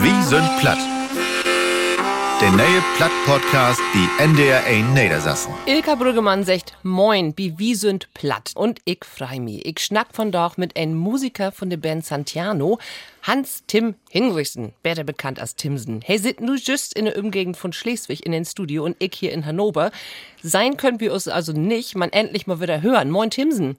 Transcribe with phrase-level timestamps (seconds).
[0.00, 0.78] Wie sind platt?
[2.40, 5.52] Der neue Platt-Podcast, die NDR 1 Niedersassen.
[5.66, 8.52] Ilka Brüggemann sagt Moin, wie wie sind platt.
[8.54, 9.66] Und ich freu mich.
[9.66, 12.78] Ich schnack von doch mit einem Musiker von der Band Santiano,
[13.24, 16.00] Hans-Tim Hinrichsen, besser bekannt als Timsen.
[16.04, 19.32] Hey, sit nu just in der Umgegend von Schleswig in den Studio und ich hier
[19.32, 19.90] in Hannover.
[20.40, 23.10] Sein können wir uns also nicht, man endlich mal wieder hören.
[23.10, 23.76] Moin, Timsen.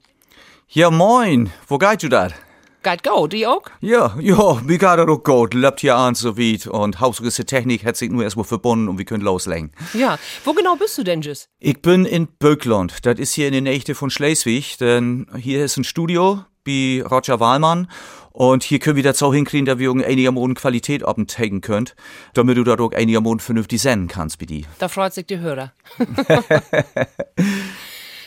[0.68, 1.50] Ja, moin.
[1.66, 2.34] Wo geht du dat?
[2.82, 3.62] Geht go, die auch?
[3.82, 5.52] Ja, ja, mir geht das auch gut.
[5.52, 9.04] Lebt hier an so weit und hausgewisse Technik hat sich nur erstmal verbunden und wir
[9.04, 9.72] können loslegen.
[9.92, 11.48] Ja, wo genau bist du denn, Jus?
[11.58, 13.04] Ich bin in Böckland.
[13.04, 17.38] Das ist hier in der Nähe von Schleswig, denn hier ist ein Studio bei Roger
[17.38, 17.86] Wahlmann
[18.32, 21.94] und hier können wir das auch hinkriegen, dass wir einigermaßen Qualität abenteigen könnt,
[22.32, 24.64] damit du da auch einigermaßen vernünftig senden kannst, bei die.
[24.78, 25.72] Da freut sich die Hörer.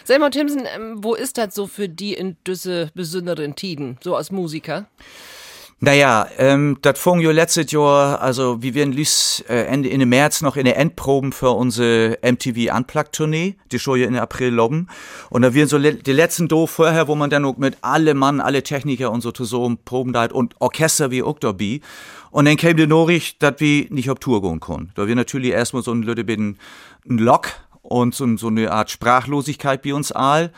[0.06, 4.32] Selma Timsen, ähm, wo ist das so für die in düsse besonderen Tiden, so als
[4.32, 4.88] Musiker?
[5.80, 10.42] Naja, ähm, das fing jo letztes Jahr, also wir werden lüs äh, Ende in März
[10.42, 14.88] noch in der Endproben für unsere MTV Unplugged Tournee, die schon ja in April loben.
[15.30, 18.14] Und da werden so le die letzten do vorher, wo man dann auch mit alle
[18.14, 21.82] Mann, alle Techniker und so so Proben da hat und Orchester wie dabei.
[22.32, 24.94] Und dann kam die Nachricht, dass wir nicht auf Tour gehen können.
[24.96, 26.58] Da wir natürlich erstmal so ein Leute ein
[27.06, 27.50] Lock
[27.84, 30.52] und so, so eine Art Sprachlosigkeit bei uns all.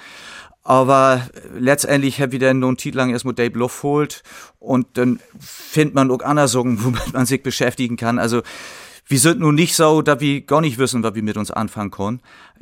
[0.63, 4.23] Aber letztendlich habe ich dann noch einen Titel lang erstmal Dave Love holt
[4.59, 8.17] und dann findet man auch andere Sachen, womit man sich beschäftigen kann.
[8.17, 8.41] Also
[9.07, 11.91] wir sind nun nicht so, dass wir gar nicht wissen, was wir mit uns anfangen
[11.91, 12.21] können.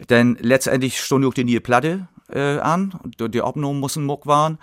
[0.10, 3.00] Denn letztendlich stund auch die neue Platte äh, an.
[3.18, 4.58] Die Aufnahmen müssen muck waren.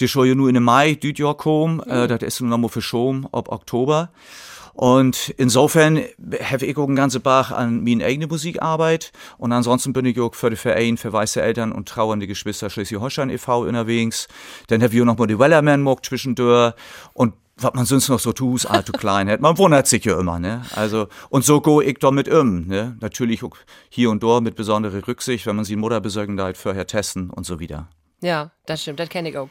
[0.00, 1.80] Die ja nur in Mai, dieses Jahr kommen.
[1.80, 4.10] Äh, das ist nur noch mal verschoben, ab Oktober.
[4.72, 6.00] Und insofern
[6.42, 9.12] habe ich auch einen ganzen Bach an meine eigene Musikarbeit.
[9.38, 13.30] Und ansonsten bin ich auch für den Verein für weiße Eltern und trauernde Geschwister Schleswig-Holstein
[13.30, 13.62] e.V.
[13.62, 14.28] unterwegs.
[14.68, 16.74] Dann habe ich auch noch mal die Wellerman mock zwischendurch.
[17.12, 19.28] Und was man sonst noch so tut, ist allzu klein.
[19.28, 19.40] hat.
[19.40, 20.62] Man wundert sich ja immer, ne?
[20.74, 22.96] Also, und so go ich damit um, ne?
[23.00, 23.42] Natürlich
[23.90, 27.44] hier und dort mit besonderer Rücksicht, wenn man sie Mutter besorgen da vorher testen und
[27.44, 27.88] so wieder.
[28.22, 29.48] Ja, das stimmt, das kenne ich auch.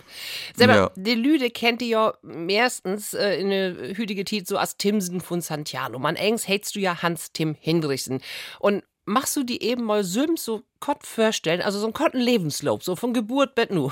[0.55, 0.91] Selber, ja.
[0.95, 5.41] die Lüde kennt ihr ja meistens äh, in der hütige Tit so als Timsen von
[5.41, 5.97] Santiano.
[5.97, 8.21] Man engs hältst du ja Hans-Tim Hinrichsen.
[8.59, 12.83] Und machst du die eben mal so, so Kott vorstellen, also so einen kotten Lebenslauf,
[12.83, 13.91] so von Geburt bis nu.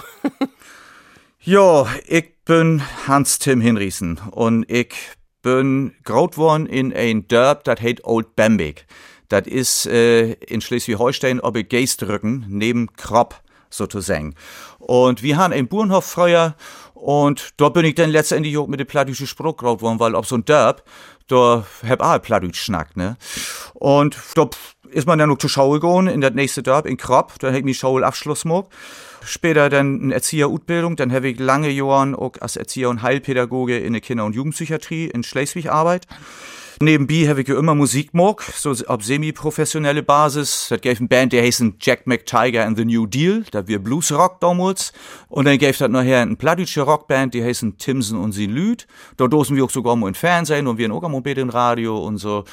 [1.42, 4.94] ja, ich bin Hans-Tim Hinrichsen und ich
[5.42, 8.86] bin groß worden in ein Dörp, das heißt Old Bamberg.
[9.28, 14.36] Das ist äh, in Schleswig-Holstein ob ich Geestrücken neben Kropp sozusagen.
[14.80, 16.56] Und wir haben einen Bauernhof früher
[16.94, 20.28] und dort bin ich dann letztendlich auch mit dem plattdütschen Spruch groß geworden, weil auf
[20.28, 20.84] so ein Dörp,
[21.28, 23.18] da hab auch plattdütsch schnackt, ne?
[23.74, 24.50] Und da
[24.90, 27.70] ist man dann noch zur Schule gegangen, in das nächste Dörp, in Kropp, da hätte
[27.70, 28.68] ich Schulabschluss gemacht.
[29.26, 33.94] Später dann eine Erzieherutbildung, dann habe ich lange Jahre auch als Erzieher und Heilpädagoge in
[33.94, 36.08] der Kinder- und Jugendpsychiatrie in Schleswig arbeit.
[36.80, 40.68] Nebenbei habe ich ja immer Musik mag, so auf semi-professionelle Basis.
[40.70, 44.40] Das gab eine Band, die heißt Jack McTiger and the New Deal, da wir Bluesrock
[44.40, 44.94] damals.
[45.28, 48.86] Und dann gab das nachher eine plattdeutsche Rockband, die heißen Timson und sie Lüd.
[49.18, 52.18] Da dosen wir auch sogar mal im Fernsehen und wir auch mal im Radio und
[52.18, 52.44] so.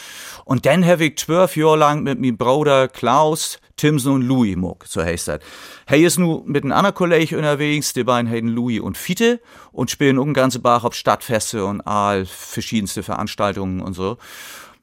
[0.46, 4.84] Und dann habe ich zwölf Jahre lang mit meinem Bruder Klaus Timson und Louis mag,
[4.86, 5.40] so heißt das.
[5.86, 9.40] Hey ist nu mit einem anderen Kollegen unterwegs, die beiden heißen Louis und Fiete
[9.72, 14.18] und spielen um ganze Bach auf Stadtfeste und all verschiedenste Veranstaltungen und so.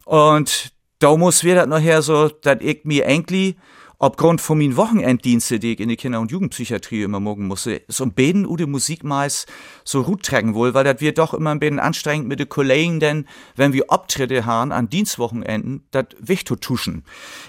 [0.06, 3.56] Und da muss wir das nachher so, dass ich mir eigentlich
[4.02, 8.04] aufgrund von meinen Wochenenddienste, die ich in die Kinder- und Jugendpsychiatrie immer morgen musste, so
[8.04, 9.48] ein bisschen Ude Musik meist
[9.84, 13.00] so gut tragen wohl, weil das wird doch immer ein bisschen anstrengend mit den Kollegen,
[13.00, 17.04] denn wenn wir Abtritte haben an Dienstwochenenden, das wichtig tuschen.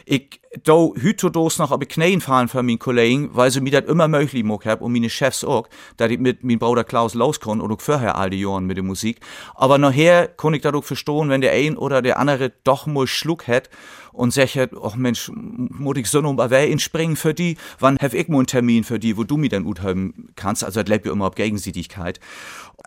[0.04, 4.06] Ich da hütodos noch aber Knäen fahren für meinen Kollegen, weil sie mir das immer
[4.06, 7.72] möglich gemacht haben und meine Chefs auch, dass ich mit meinem Bruder Klaus loskon und
[7.72, 9.20] auch vorher all die Jahren mit der Musik.
[9.54, 13.48] Aber nachher konnte ich dadurch verstehen, wenn der ein oder der andere doch mal Schluck
[13.48, 13.70] hat
[14.12, 18.14] und sagt, ach Mensch, muss ich so noch mal wer springen für die, wann hab
[18.14, 20.88] ich mal einen Termin für die, wo du mir dann gut haben kannst, also das
[20.88, 22.20] lebt ja immer auf Gegenseitigkeit.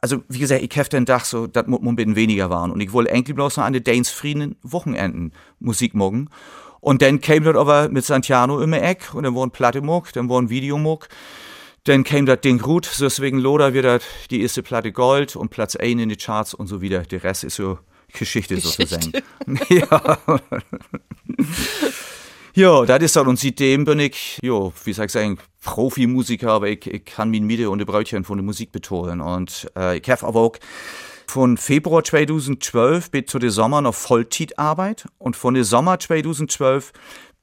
[0.02, 2.80] Also, wie gesagt, ich hab den Tag so, das muss ein bisschen weniger waren und
[2.82, 6.30] ich wollte eigentlich bloß noch an den Danes Frieden Wochenenden Musik morgen.
[6.82, 10.14] Und dann kam das aber mit Santiano immer Eck und dann war ein Platte muck,
[10.14, 11.08] dann war ein Videomuck.
[11.86, 16.02] Dann kam das Ding gut, deswegen Loder wird die erste Platte Gold und Platz 1
[16.02, 17.02] in die Charts und so wieder.
[17.02, 17.80] Der Rest ist so
[18.14, 18.88] Geschichte, Geschichte.
[18.88, 19.24] sozusagen.
[19.70, 20.18] ja.
[22.54, 23.28] ja, das ist das.
[23.28, 27.44] Und seitdem bin ich, ja, wie soll ich sagen, Profimusiker, aber ich, ich kann mein
[27.44, 29.22] Miete und die Brötchen von der Musik betonen.
[29.22, 30.58] Und äh, ich habe aber auch
[31.28, 36.94] von Februar 2012 bis zu der Sommer noch Vollzeitarbeit und von der Sommer 2012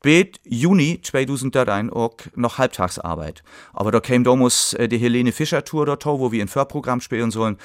[0.02, 3.44] spät Juni 2013 auch noch Halbtagsarbeit.
[3.72, 7.30] Aber da kam damals äh, die Helene Fischer Tour dort, wo wir ein Förprogramm spielen
[7.30, 7.56] sollen.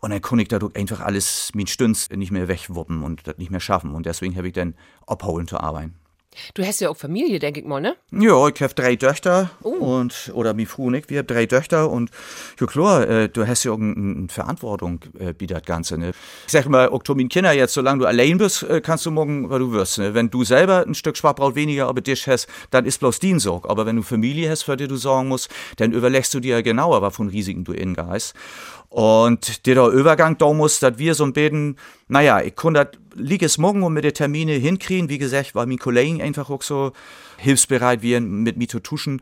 [0.00, 3.50] Und dann konnte ich da einfach alles mit Stünds nicht mehr wegwuppen und das nicht
[3.50, 3.94] mehr schaffen.
[3.94, 4.74] Und deswegen habe ich dann
[5.06, 5.94] abholen zu arbeiten.
[6.54, 7.96] Du hast ja auch Familie, denke ich mal, ne?
[8.10, 9.70] Ja, ich habe drei Töchter oh.
[9.70, 12.10] und oder mi Frau nicht, wir haben drei Töchter und
[12.60, 16.12] ja klar, äh, du hast ja auch eine Verantwortung äh, bei das Ganze, ne?
[16.46, 19.60] Ich sag mal, auch Kinder jetzt, solange du allein bist, äh, kannst du morgen, weil
[19.60, 20.14] du wirst, ne?
[20.14, 23.68] Wenn du selber ein Stück Schwabbraut weniger aber dich hast, dann ist bloß Diensorg.
[23.68, 27.02] Aber wenn du Familie hast, für die du sorgen musst, dann überlegst du dir genauer,
[27.02, 28.34] was von Risiken du in gehst.
[28.88, 31.76] Und der Übergang da muss, dass wir so ein bisschen,
[32.08, 33.05] naja, ich konnte lieg
[33.42, 35.08] es morgen und mit den Termine hinkriegen.
[35.08, 36.92] Wie gesagt, weil mein Kollegen einfach auch so
[37.38, 39.20] hilfsbereit wie mit mir zu tuschen.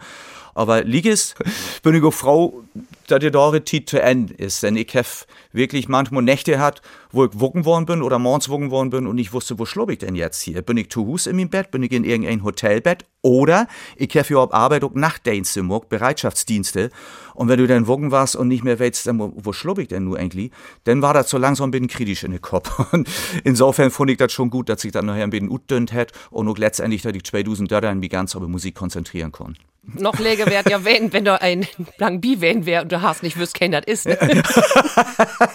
[0.55, 1.35] Aber lieg es,
[1.82, 2.64] bin ich auch froh,
[3.11, 4.62] dass die Dore Zeit zu Ende ist.
[4.62, 5.06] Denn ich habe
[5.53, 9.19] wirklich manchmal Nächte hat, wo ich wogen worden bin oder morgens wogen worden bin und
[9.19, 10.62] ich wusste, wo schlob ich denn jetzt hier?
[10.62, 11.71] Bin ich zu Hus in meinem Bett?
[11.71, 13.05] Bin ich in irgendein Hotelbett?
[13.23, 16.91] Oder ich habe auf Arbeit auch Nachtdienste Bereitschaftsdienste.
[17.35, 20.05] Und wenn du dann wogen warst und nicht mehr weißt, wo, wo schlob ich denn
[20.05, 20.51] nur eigentlich?
[20.85, 22.93] Dann war das so langsam ein bisschen kritisch in den Kopf.
[22.93, 23.09] Und
[23.43, 26.49] insofern fand ich das schon gut, dass ich dann nachher ein bisschen utdünnt hätte und
[26.49, 30.69] auch letztendlich, dass ich 2000 Dollar in mich ganz Musik konzentrieren konnte noch läger wäre
[30.69, 31.66] ja, wenn, wenn da ein
[31.96, 34.06] Plan B wären wäre und du hast nicht wüsst, kein das ist.
[34.06, 34.16] Ne?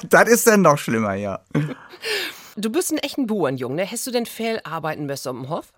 [0.10, 1.40] das ist dann noch schlimmer, ja.
[2.56, 3.90] Du bist ein echter Bauernjung, ne?
[3.90, 5.72] Hast du denn viel arbeiten müssen am Hof?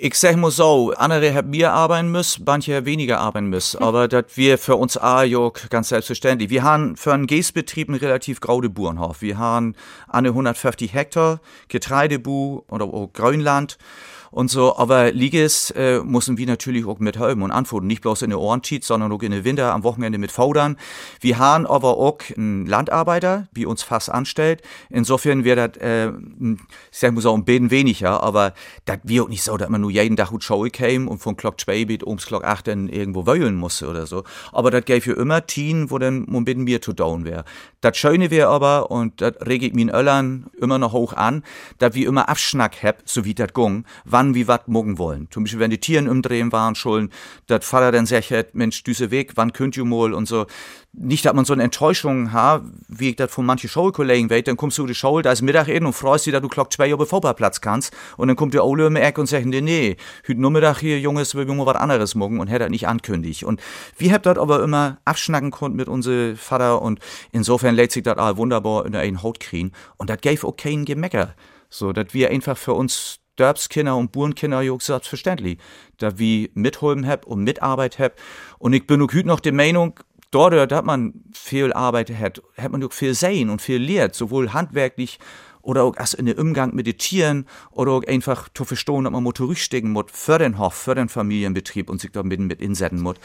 [0.00, 3.82] Ich sag mal so, andere haben mehr arbeiten müssen, manche weniger arbeiten müssen.
[3.82, 6.50] Aber das wir für uns auch ganz selbstverständlich.
[6.50, 9.22] Wir haben für einen Gästbetrieb einen relativ graue Bauernhof.
[9.22, 9.74] Wir haben
[10.06, 13.76] eine 150 Hektar Getreidebu oder auch Grünland
[14.30, 14.76] und so.
[14.76, 17.86] Aber Liges äh, müssen wir natürlich auch mit helfen und antworten.
[17.86, 20.76] Nicht bloß in der Ohrenschied, sondern auch in der Winter am Wochenende mit Faudern.
[21.20, 24.62] Wir haben aber auch einen Landarbeiter, wie uns fast anstellt.
[24.90, 26.58] Insofern wäre das, äh, ich
[26.98, 28.54] sag mal so, ein bisschen weniger, aber
[28.84, 31.36] das wäre auch nicht so, dass man nur jeden Tag gut Show käme und von
[31.36, 34.24] Glock 2 bis ums Glock 8 dann irgendwo wöhlen musste oder so.
[34.52, 37.44] Aber das gäbe für immer Teen, wo dann ein bisschen mehr zu down wäre.
[37.80, 41.42] Das Schöne wäre aber, und das rege ich mir Öllern immer noch hoch an,
[41.78, 43.84] dass wir immer Abschnack hab, so wie das gung,
[44.18, 45.28] wann wie wat mogen wollen.
[45.30, 47.10] Zum Beispiel, wenn die Tieren umdrehen waren schon,
[47.46, 50.46] dat Vater dann sagt, Mensch, düse weg, wann könnt ihr mal und so.
[50.92, 54.56] Nicht, dass man so eine Enttäuschung hat, wie ich das von manchen Schulkollegen weiß, dann
[54.56, 57.06] kommst du die Schule, da ist Mittag und freust dich, dass du Glock zwei Uhr
[57.06, 57.94] Vorplatz kannst.
[58.16, 61.36] Und dann kommt der Ole die Ecke und sagt, nee, nee, heute Nachmittag hier, Junges,
[61.36, 63.44] wir wollen was anderes morgen und hätte das nicht ankündigt.
[63.44, 63.60] Und
[63.98, 66.98] wir habt das aber immer abschnacken konnten mit unserem Vater und
[67.30, 69.70] insofern lädt sich das all wunderbar in der einen Haut kriegen.
[69.96, 71.34] Und das gave auch keinen Gemecker.
[71.70, 75.58] So, dass wir einfach für uns Dörpskinder und Burenkinder jo selbstverständlich,
[75.98, 78.14] da wie mitholben hab und Mitarbeit hab.
[78.58, 79.98] Und ich bin auch heute noch der Meinung,
[80.30, 84.52] dort hat man viel Arbeit hat, hat man auch viel sehen und viel lehrt, sowohl
[84.52, 85.18] handwerklich
[85.68, 89.12] oder auch erst in den Umgang mit den Tieren oder auch einfach zu verstehen, dass
[89.12, 92.62] man mal zurückstecken muss für den Hof, für den Familienbetrieb und sich da mit, mit
[92.62, 93.16] insetzen muss.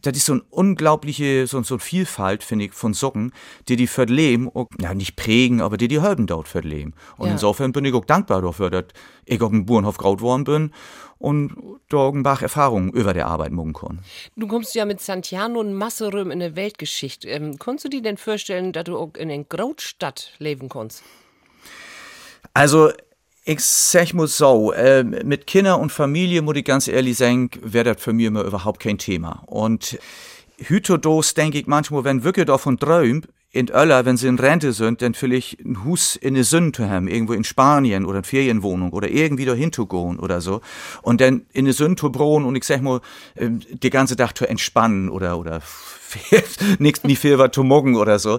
[0.00, 3.32] Das ist so eine unglaubliche, so, so eine Vielfalt, finde ich, von Socken,
[3.68, 6.94] die die für Leben, auch, ja, nicht prägen, aber die die halben dort für Leben.
[7.16, 7.32] Und ja.
[7.32, 8.84] insofern bin ich auch dankbar dafür, dass
[9.24, 10.72] ich auf dem Bauernhof graut worden bin
[11.18, 11.56] und
[11.88, 13.98] da irgendwelche Erfahrungen über der Arbeit machen kann.
[14.36, 17.28] Du kommst ja mit Santiano und Masserum in der Weltgeschichte.
[17.28, 21.02] Ähm, konntest du dir denn vorstellen, dass du auch in einer Grautstadt leben kannst?
[22.54, 22.90] Also,
[23.44, 27.94] ich sag mal so, äh, mit Kinder und Familie, muss ich ganz ehrlich sagen, wäre
[27.94, 29.42] das für mich immer überhaupt kein Thema.
[29.46, 29.98] Und
[30.58, 35.02] Hütodos denke ich manchmal, wenn wirklich davon träumt, in Öller, wenn sie in Rente sind,
[35.02, 38.92] dann vielleicht ein Hus in eine Sünde zu haben, irgendwo in Spanien oder eine Ferienwohnung
[38.92, 40.60] oder irgendwie dahin zu gehen oder so.
[41.02, 43.00] Und dann in eine Sünde zu brohen und ich sag mal,
[43.36, 45.62] ähm, die ganze Tag zu entspannen oder, oder
[46.78, 48.38] nichts, nie viel was zu morgen oder so.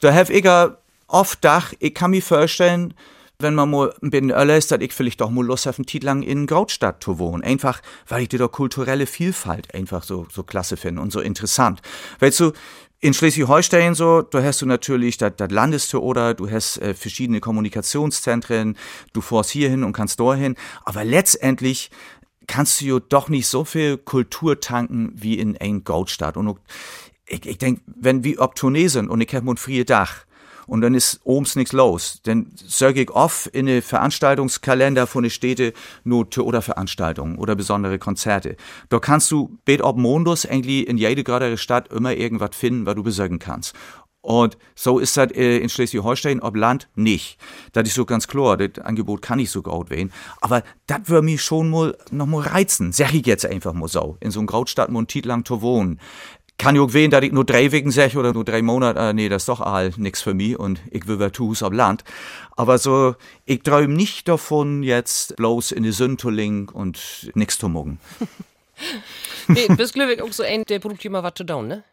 [0.00, 0.46] Da habe ich
[1.06, 2.92] oft Dach, ich kann mir vorstellen,
[3.42, 5.86] wenn man mal ein bisschen älter ist, dass ich vielleicht doch mal Lust auf einen
[5.86, 7.42] Titel lang in Grautstadt zu wohnen.
[7.42, 11.82] Einfach, weil ich die doch kulturelle Vielfalt einfach so, so klasse finde und so interessant.
[12.20, 12.52] Weißt du,
[13.00, 18.76] in Schleswig-Holstein so, da hast du natürlich das, Landestheater, du hast äh, verschiedene Kommunikationszentren,
[19.12, 21.90] du fährst hierhin und kannst dorthin, aber letztendlich
[22.46, 26.36] kannst du ja doch nicht so viel Kultur tanken wie in ein Goldstadt.
[26.36, 26.58] Und
[27.26, 30.24] ich, ich denke, wenn wir ob sind und ich habe ein frie Dach,
[30.66, 32.20] und dann ist obens nichts los.
[32.24, 35.72] Dann sage ich oft in den Veranstaltungskalender von den Städte
[36.04, 38.56] nur oder Veranstaltungen oder besondere Konzerte.
[38.88, 42.94] Da kannst du bet ob Mondus eigentlich in jede gerade Stadt immer irgendwas finden, was
[42.94, 43.74] du besorgen kannst.
[44.22, 47.38] Und so ist das äh, in Schleswig-Holstein, ob Land nicht.
[47.72, 50.12] Das ist so ganz klar, das Angebot kann ich so gut wählen.
[50.40, 54.16] Aber das würde mich schon mal noch mal reizen, sag ich jetzt einfach mal so,
[54.20, 55.98] in so einem Grautstadt mal lang zu wohnen
[56.62, 59.28] kann auch wehen, dass ich nur drei Wochen sech oder nur drei Monate, äh, nee,
[59.28, 62.04] das ist doch all nix für mich und ich will wer Hus am Land.
[62.56, 67.98] Aber so, ich träum nicht davon, jetzt bloß in die Süntoling und nix zu mucken.
[69.48, 71.84] nee, bist glücklich auch so ein, der braucht immer was zu tun, ne?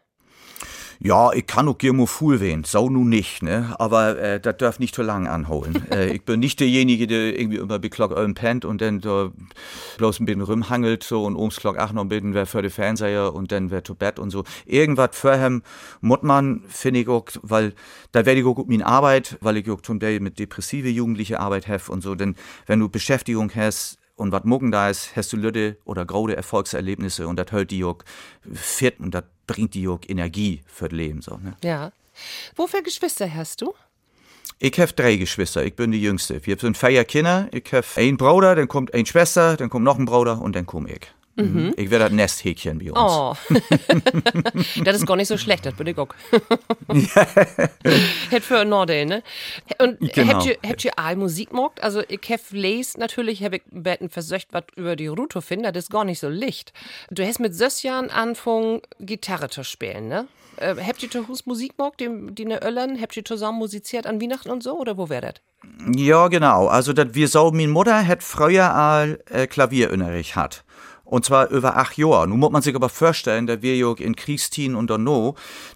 [1.02, 3.74] Ja, ich kann auch gerne fuhl wehen, so nun nicht, ne?
[3.78, 5.86] Aber äh, das darf nicht zu lang anholen.
[5.90, 9.30] äh, ich bin nicht derjenige, der irgendwie immer beklockt euren pennt und dann da
[9.96, 12.68] bloß ein bisschen rumhangelt so und ums Glock auch noch ein bisschen wer für die
[12.68, 14.44] Fernseher und dann wer zu Bett und so.
[14.66, 15.62] Irgendwas vorhem
[16.02, 17.72] muss man, finde ich auch, weil
[18.12, 21.40] da werde ich auch gut mit Arbeit, weil ich auch zum Teil mit depressive Jugendliche
[21.40, 25.32] Arbeit habe und so, denn wenn du Beschäftigung hast, und was morgen da ist, hast
[25.32, 27.98] du Lütte oder graude Erfolgserlebnisse und das hält die auch
[28.52, 31.22] fit und das bringt die auch Energie für das Leben.
[31.22, 31.56] So, ne?
[31.64, 31.92] Ja.
[32.54, 33.74] Wofür Geschwister hast du?
[34.58, 36.44] Ich habe drei Geschwister, ich bin die Jüngste.
[36.44, 39.98] Wir sind vier Kinder, ich habe einen Bruder, dann kommt eine Schwester, dann kommt noch
[39.98, 41.06] ein Bruder und dann komme ich.
[41.40, 41.74] Mhm.
[41.76, 42.98] Ich werde das Nesthäkchen bei uns.
[42.98, 43.34] Oh.
[44.84, 46.08] das ist gar nicht so schlecht, das bin ich auch.
[48.30, 49.22] Hätt für Nordel, ne?
[49.78, 50.34] Und genau.
[50.34, 51.82] habt ihr, habt ihr all Musik gemacht?
[51.82, 55.84] Also, ich hab les natürlich, hab ich betten versöcht, was über die Ruto finde, das
[55.84, 56.72] ist gar nicht so licht.
[57.10, 60.26] Du hast mit sechs Jahren angefangen, Gitarre zu spielen, ne?
[60.56, 63.00] Äh, habt ihr Hus Musik gemacht, die, die ne Öllern?
[63.00, 65.34] Habt ihr zusammen musiziert an Weihnachten und so, oder wo wär das?
[65.94, 66.66] Ja, genau.
[66.66, 70.64] Also, dat wir so, meine Mutter hat früher all äh, Klavierunterricht hat.
[71.10, 72.28] Und zwar über acht Jahre.
[72.28, 75.34] Nun muss man sich aber vorstellen, dass wir ja in Kriegstien und no,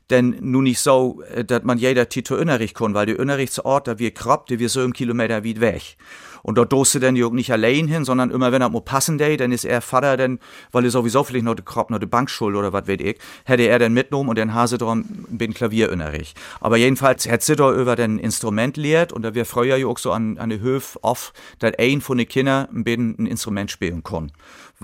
[0.09, 3.99] denn nun nicht so, äh, dass man jeder Titel Unterricht kann, weil der Unterrichtsort, da
[3.99, 5.97] wir kropp, der wir so im Kilometer weit weg.
[6.45, 9.37] Und dort doste dann Jörg nicht allein hin, sondern immer wenn er mal passen day,
[9.37, 10.38] dann ist er Vater, denn,
[10.71, 13.62] weil er sowieso vielleicht noch die Krop, noch die Bankschule oder was weiß ich, hätte
[13.62, 16.38] er dann mitgenommen und dann hase drum bin Klavierunterricht.
[16.61, 20.12] Aber jedenfalls hätte sie da über den Instrument lehrt und da wir früher auch so
[20.12, 24.31] an, an der Höfe oft, dass ein von den Kindern ein Instrument spielen kann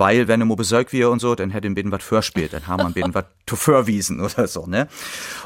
[0.00, 2.94] weil wenn er mal besorgt wir und so, dann hätte ihm was vorspielt, dann haben
[2.94, 4.88] wir ihm was zu vorwiesen oder so, ne?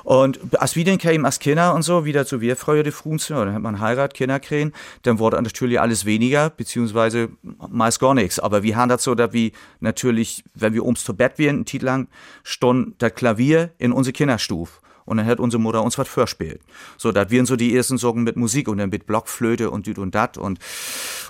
[0.04, 3.34] Und als wir dann kamen als Kinder und so, wieder zu wir früher die Frunzen,
[3.34, 7.30] dann hat man Heirat, Kinder kriegen, dann wurde natürlich alles weniger, beziehungsweise
[7.68, 8.38] meist gar nichts.
[8.38, 11.64] Aber wir haben das so, dass wir natürlich, wenn wir ums zu Bett wären, einen
[11.64, 12.08] Titel lang,
[12.44, 14.80] stund das Klavier in unsere Kinderstufe.
[15.04, 16.60] Und dann hat unsere Mutter uns was vorspielt.
[16.96, 19.98] So, da wir so die ersten Sorgen mit Musik und dann mit Blockflöte und düt
[19.98, 20.58] und dat und,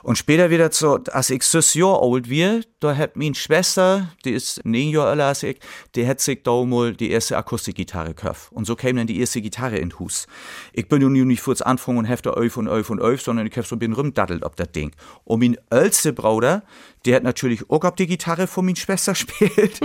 [0.02, 4.32] und später wieder so, als ich sechs Jahre alt wir, da hat meine Schwester, die
[4.32, 5.58] ist neun Jahre älter als ich,
[5.94, 8.52] die hat sich da mal die erste Akustikgitarre gekauft.
[8.52, 10.26] Und so kam dann die erste Gitarre in Hus.
[10.72, 13.56] Ich bin nun nicht kurz anfangen und hefte öf und öf und öf, sondern ich
[13.56, 14.92] hab so ein bisschen rumdattelt ob das Ding.
[15.24, 16.62] Und mein ältester Bruder,
[17.04, 19.80] der hat natürlich auch auf die Gitarre von meiner Schwester gespielt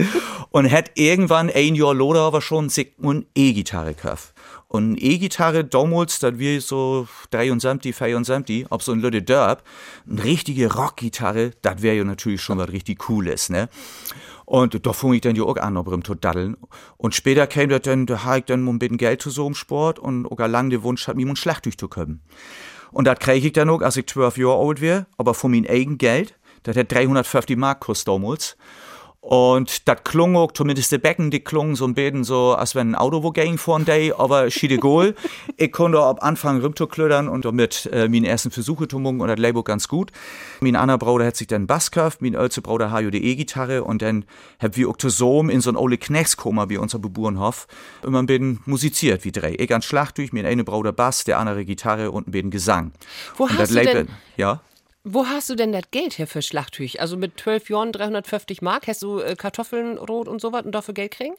[0.51, 2.71] und hat irgendwann ein Jahr loder aber schon
[3.01, 4.33] eine E-Gitarre gekauft.
[4.67, 9.63] Und E-Gitarre damals, das wir so 73, 74, ob so ein Lüde Derb,
[10.07, 13.67] eine richtige Rockgitarre, das wäre ja natürlich schon was richtig Cooles, ne?
[14.45, 16.57] Und da fing ich dann ja auch an, um zu daddeln.
[16.97, 19.53] Und später kam das dann, da habe ich dann ein bisschen Geld zu so einem
[19.53, 22.21] Sport und auch lang der Wunsch hat, mir ein Schlagtuch zu können.
[22.91, 25.69] Und das kriege ich dann auch, als ich 12 Jahre alt wäre, aber von meinem
[25.69, 26.35] eigenen Geld.
[26.63, 28.57] Das hat 350 Mark kostet damals.
[29.21, 32.91] Und das klung auch, zumindest die Becken, die klungen so ein bisschen so, als wenn
[32.91, 35.13] ein Auto wo ging vor day, aber schiede goal.
[35.57, 39.37] ich konnte ab Anfang rumzuklödern und damit äh, meine ersten Versuche zu machen und das
[39.37, 40.11] Label ganz gut.
[40.61, 44.01] Mein anderer Bruder hat sich dann Bass gekauft, mein ältester Bruder hat die E-Gitarre und
[44.01, 44.23] dann
[44.57, 47.67] hab wir zusammen in so ein Ole Knechskoma wie unser Beburenhof
[48.03, 49.53] immer ein bisschen musiziert wie drei.
[49.59, 52.93] Ich an Schlagtuch, mein eine Bruder Bass, der andere Gitarre und ein bisschen Gesang.
[53.35, 54.61] Wo und hast du Label, denn, ja?
[55.11, 57.01] Wo hast du denn das Geld her für Schlachttüch?
[57.01, 60.93] Also mit 12 Jahren 350 Mark hast du äh, Kartoffeln, Rot und sowas und dafür
[60.93, 61.33] Geld kriegen?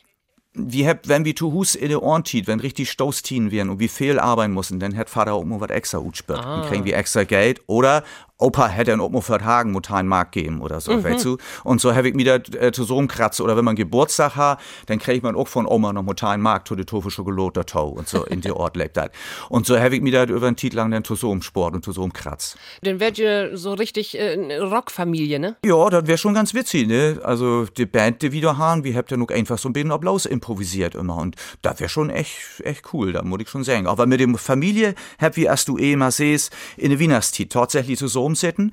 [0.53, 3.79] wie hab, wenn wir zu Hus in de Ohren tiet, wenn richtig Stoßtien wären und
[3.79, 6.41] wie viel arbeiten müssen, dann hätt Vater auch mal was extra utspürt.
[6.41, 6.61] Ah.
[6.61, 7.61] Dann kriegen wir extra Geld.
[7.67, 8.03] Oder
[8.41, 8.99] Opa hätte
[9.39, 11.05] Tagen muss einen Mark geben oder so, mhm.
[11.05, 11.37] weißt du?
[11.65, 13.41] Und so habe ich mir da äh, zu so einem Kratz.
[13.41, 16.03] Oder wenn man Geburtstag hat, dann kriegt man auch von Oma noch
[16.39, 19.11] Mark zu der Tofu Schokolade Tau und so in der Ort lebt das.
[19.49, 21.75] Und so habe ich mir da über einen Titel lang dann zu so einem Sport
[21.75, 22.57] und zu so einem Kratz.
[22.83, 25.57] Dann werdet ihr so richtig äh, eine Rockfamilie, ne?
[25.65, 27.21] Ja, das wäre schon ganz witzig, ne?
[27.23, 30.27] Also die Band, die wieder haben, wir habt ja noch einfach so ein bisschen Applaus
[30.27, 31.17] improvisiert immer.
[31.17, 33.87] Und das wäre schon echt, echt cool, da muss ich schon sagen.
[33.87, 37.99] Aber mit dem Familie hab wie erst du eh mal sehst, in der Wienerstit tatsächlich
[37.99, 38.73] zu so umsetzen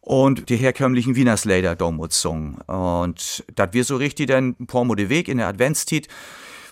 [0.00, 2.56] und die herkömmlichen Wienerslader damals singen.
[2.66, 6.08] Und das wir so richtig dann paar den Weg in der Adventszeit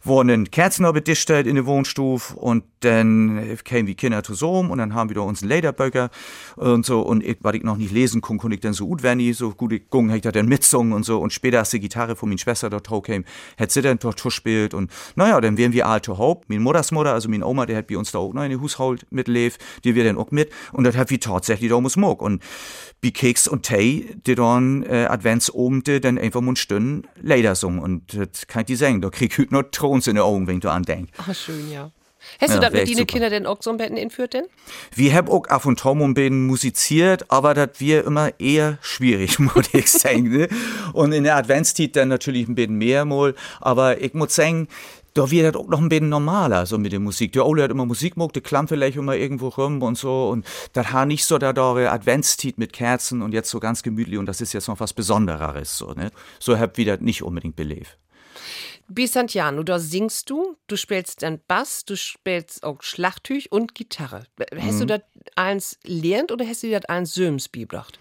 [0.02, 5.10] wurden Kerzen bedichtet in der Wohnstuf und dann kamen die Kinder zusammen und dann haben
[5.10, 6.10] wir da uns Lederböcker
[6.56, 7.02] und so.
[7.02, 9.50] Und ich, weil ich noch nicht lesen konnte, konnte ich dann so gut ich so
[9.50, 11.20] gut ich gung, ich da dann mitsungen und so.
[11.20, 13.24] Und später als die Gitarre von meiner Schwester dort hochkam,
[13.58, 14.72] hat sie dann dort gespielt.
[14.72, 17.86] Und naja, dann wären wir alte Haupt, meine Mutters Mutter, also meine Oma, die hat
[17.86, 20.50] bei uns da auch noch in den Haushalt mitlebt, die wir dann auch mit.
[20.72, 22.42] Und das hat wir tatsächlich da muss mag und
[23.02, 27.78] wie Keks und Tee, die dann äh, Adventsabende dann einfach mal Stunden Leder sungen.
[27.78, 30.46] Und das kann ich dir sagen, da krieg ich heute noch Tons in den Augen,
[30.46, 31.12] wenn du an denkst.
[31.18, 31.90] Ach, schön, ja.
[32.40, 33.06] Hast Ja, du das wär mit deinen.
[33.06, 34.44] Kindern denn auch so ein Betten inführt denn?
[34.94, 39.38] Wir haben auch auf und zu ein bisschen musiziert, aber das wir immer eher schwierig,
[39.38, 40.30] muss ich sagen.
[40.30, 40.48] Ne?
[40.92, 44.68] Und in der Adventszeit dann natürlich ein bisschen mehr mal, aber ich muss sagen,
[45.14, 47.32] da wird das auch noch ein bisschen normaler, so mit der Musik.
[47.32, 50.28] Der Ole hat immer Musik gemacht, der klammt vielleicht immer irgendwo rum und so.
[50.28, 54.18] Und das hat nicht so da dore Adventszeit mit Kerzen und jetzt so ganz gemütlich
[54.18, 56.10] und das ist jetzt noch was Besondereres, so, ne?
[56.38, 57.96] So hab wir das nicht unbedingt belebt.
[58.90, 64.24] Bisantiano, da singst du, du spielst dann Bass, du spielst auch Schlagtüch und Gitarre.
[64.58, 64.78] Hast Mhm.
[64.80, 65.00] du das
[65.36, 67.98] eins lernt oder hast du das eins Söms beigebracht?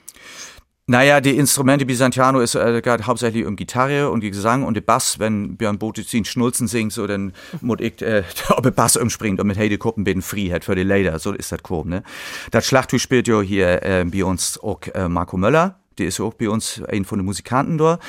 [0.88, 5.56] Naja, die Instrumente Byzantiano ist äh, hauptsächlich um Gitarre und Gesang und der Bass, wenn
[5.56, 9.58] Björn Botezin Schnulzen singt, so dann muss ich, äh, ob der Bass umspringt und mit
[9.60, 12.02] Heide Kuppen bin free hat für die Leder, so ist das grob, ne?
[12.50, 16.26] Das Schlagtuch spielt ja hier äh, bei uns auch äh, Marco Möller, der ist ja
[16.26, 18.00] auch bei uns ein von den Musikanten da.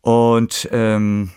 [0.00, 1.30] Und ähm,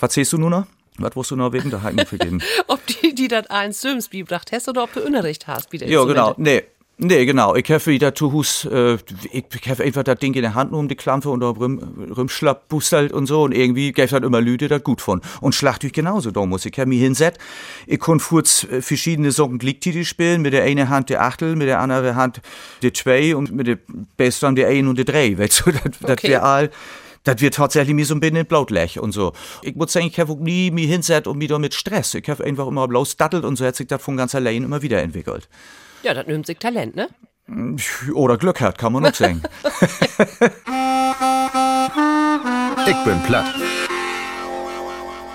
[0.00, 0.66] was siehst du nun noch?
[0.98, 2.40] Was musst du noch habe ich mich vergeben.
[2.68, 5.72] Ob die, die das eins Söms beigebracht hast oder ob du Unterricht hast?
[5.72, 6.34] Wie Ja, genau.
[6.38, 6.62] Nee.
[6.98, 7.54] Nee, genau.
[7.54, 8.96] Ich habe wieder zu Hus, äh,
[9.30, 13.12] ich habe einfach das Ding in der Hand um die Klampe und da rumschlapp, bustelt
[13.12, 15.20] und so und irgendwie gäbe dann immer Lüde das gut von.
[15.42, 17.36] Und Schlagtüch genauso, da muss ich hab mich hinset.
[17.86, 21.68] Ich kon kurz äh, verschiedene Sorten Gliedtitel spielen, mit der eine Hand der Achtel, mit
[21.68, 22.40] der andere Hand
[22.80, 23.78] der Zwei und mit der
[24.16, 26.28] Bassdrum der Ein und der Drei, weißt du, das, Okay.
[26.30, 26.70] wär all,
[27.26, 29.32] das wird tatsächlich mir so ein bisschen blautlech und so.
[29.62, 32.14] Ich muss sagen, ich habe auch nie mich hinset und mich da mit Stress.
[32.14, 34.82] Ich habe einfach immer bloß dattelt und so hat sich das von ganz allein immer
[34.82, 35.48] wieder entwickelt.
[36.02, 37.08] Ja, das nimmt sich Talent, ne?
[38.14, 39.42] Oder Glück hat, kann man auch sagen.
[42.88, 43.46] Ich bin platt.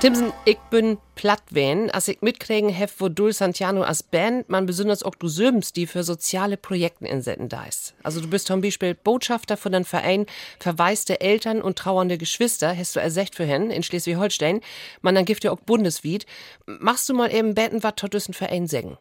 [0.01, 4.65] Timsen, ich bin platt wen, als ich mitkriegen hef, wo Dul Santiano als Band, man
[4.65, 7.93] besonders auch du Söms, die für soziale Projekte insetzen da ist.
[8.01, 10.25] Also du bist zum Beispiel Botschafter von einem Verein
[10.59, 14.61] verwaiste Eltern und trauernde Geschwister, hast du ersecht für hin in Schleswig-Holstein.
[15.03, 16.25] Man, dann gibt ja auch bundesweit.
[16.65, 17.93] Machst du mal eben beten, was
[18.27, 18.97] ein Verein sagen?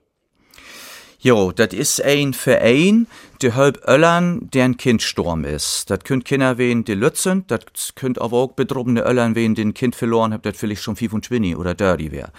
[1.23, 3.07] Jo, das ist ein Verein,
[3.43, 5.91] der halb Öllern, deren Kind storm ist.
[5.91, 7.61] Das könnt Kinder wen, die lützen, das
[7.95, 11.75] könnt aber auch bedrobene Öllern wen, den Kind verloren habt, das vielleicht schon 25 oder
[11.75, 12.33] 30 wär.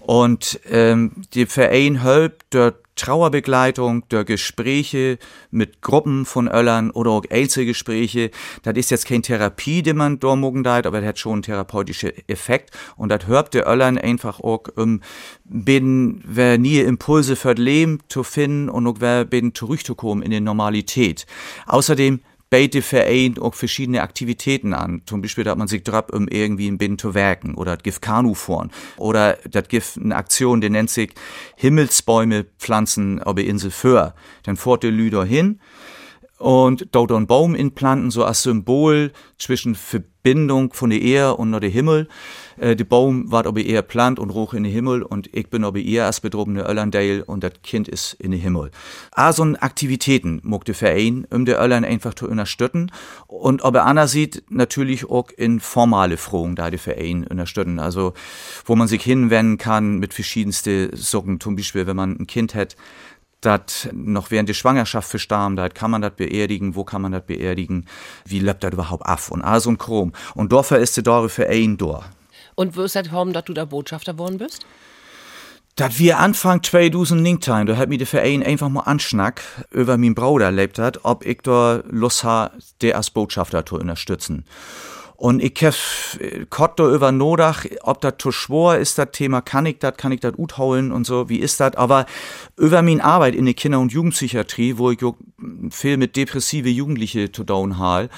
[0.00, 5.18] Und ähm, der Verein halb der Trauerbegleitung, der Gespräche
[5.50, 8.30] mit Gruppen von Öllern oder auch Einzelgespräche.
[8.62, 12.12] Das ist jetzt keine Therapie, die man da deit, aber das hat schon einen therapeutischen
[12.26, 12.70] Effekt.
[12.96, 15.00] Und das hört der Öllern einfach auch, um
[15.44, 20.30] bin, wer nie Impulse für das Leben zu finden und auch wer bin zurückzukommen in
[20.30, 21.26] die Normalität.
[21.66, 25.02] Außerdem bietet Verein auch verschiedene Aktivitäten an.
[25.06, 28.02] Zum Beispiel, dass man sich drauf, um irgendwie ein Binnen zu werken oder das gibt
[28.02, 31.12] Kanu fahren oder das gibt eine Aktion, die nennt sich
[31.56, 34.14] Himmelsbäume pflanzen auf der Insel Föhr.
[34.44, 35.60] Dann fährt der Lüder hin
[36.38, 41.70] und dort einen Baum inplanten, so als Symbol zwischen Verbindung von der Erde und der
[41.70, 42.08] Himmel.
[42.58, 45.64] Äh, der Baum ward aber eher plant und hoch in den Himmel und ich bin
[45.64, 48.70] aber eher als bedrobene Öllerndeil und das Kind ist in den Himmel.
[49.12, 52.90] Also Aktivitäten mag der Verein, um der Öllern einfach zu unterstützen
[53.26, 58.12] und aber Anna sieht natürlich auch in formale Frohen da der Verein unterstützen, also
[58.64, 62.76] wo man sich hinwenden kann mit verschiedenste Sachen, zum Beispiel wenn man ein Kind hat,
[63.46, 67.24] das noch während der Schwangerschaft verstarben, da kann man das beerdigen, wo kann man das
[67.24, 67.86] beerdigen,
[68.24, 70.12] wie läuft das überhaupt ab und all so ein Chrom.
[70.34, 72.04] Und dafür ist Dore für ein Dor.
[72.56, 74.66] Und wo ist das gekommen, dass du da Botschafter geworden bist?
[75.76, 80.46] Dat wir Anfang 2019, da hat mir der Verein einfach mal anschnack über mein Bruder
[80.46, 84.46] erlebt hat, ob ich da Lust ha, der als Botschafter zu unterstützen.
[85.16, 85.74] Und ich hab
[86.50, 90.12] kott da über Nodach, ob das zu schwor ist, das Thema, kann ich das, kann
[90.12, 91.74] ich das gut holen und so, wie ist das?
[91.76, 92.06] Aber
[92.56, 94.98] über meine Arbeit in der Kinder- und Jugendpsychiatrie, wo ich
[95.70, 98.10] viel mit depressive Jugendliche zu tun hal,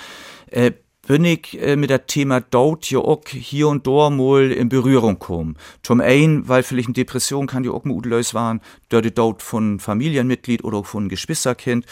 [0.50, 0.72] äh,
[1.08, 5.18] bin ich äh, mit dem Thema Tod ja auch hier und da mal in Berührung
[5.18, 5.56] kommen.
[5.82, 10.64] Zum einen, weil vielleicht eine Depression kann ja auch mal utlöst waren, Tod von Familienmitglied
[10.64, 11.86] oder von Geschwisterkind.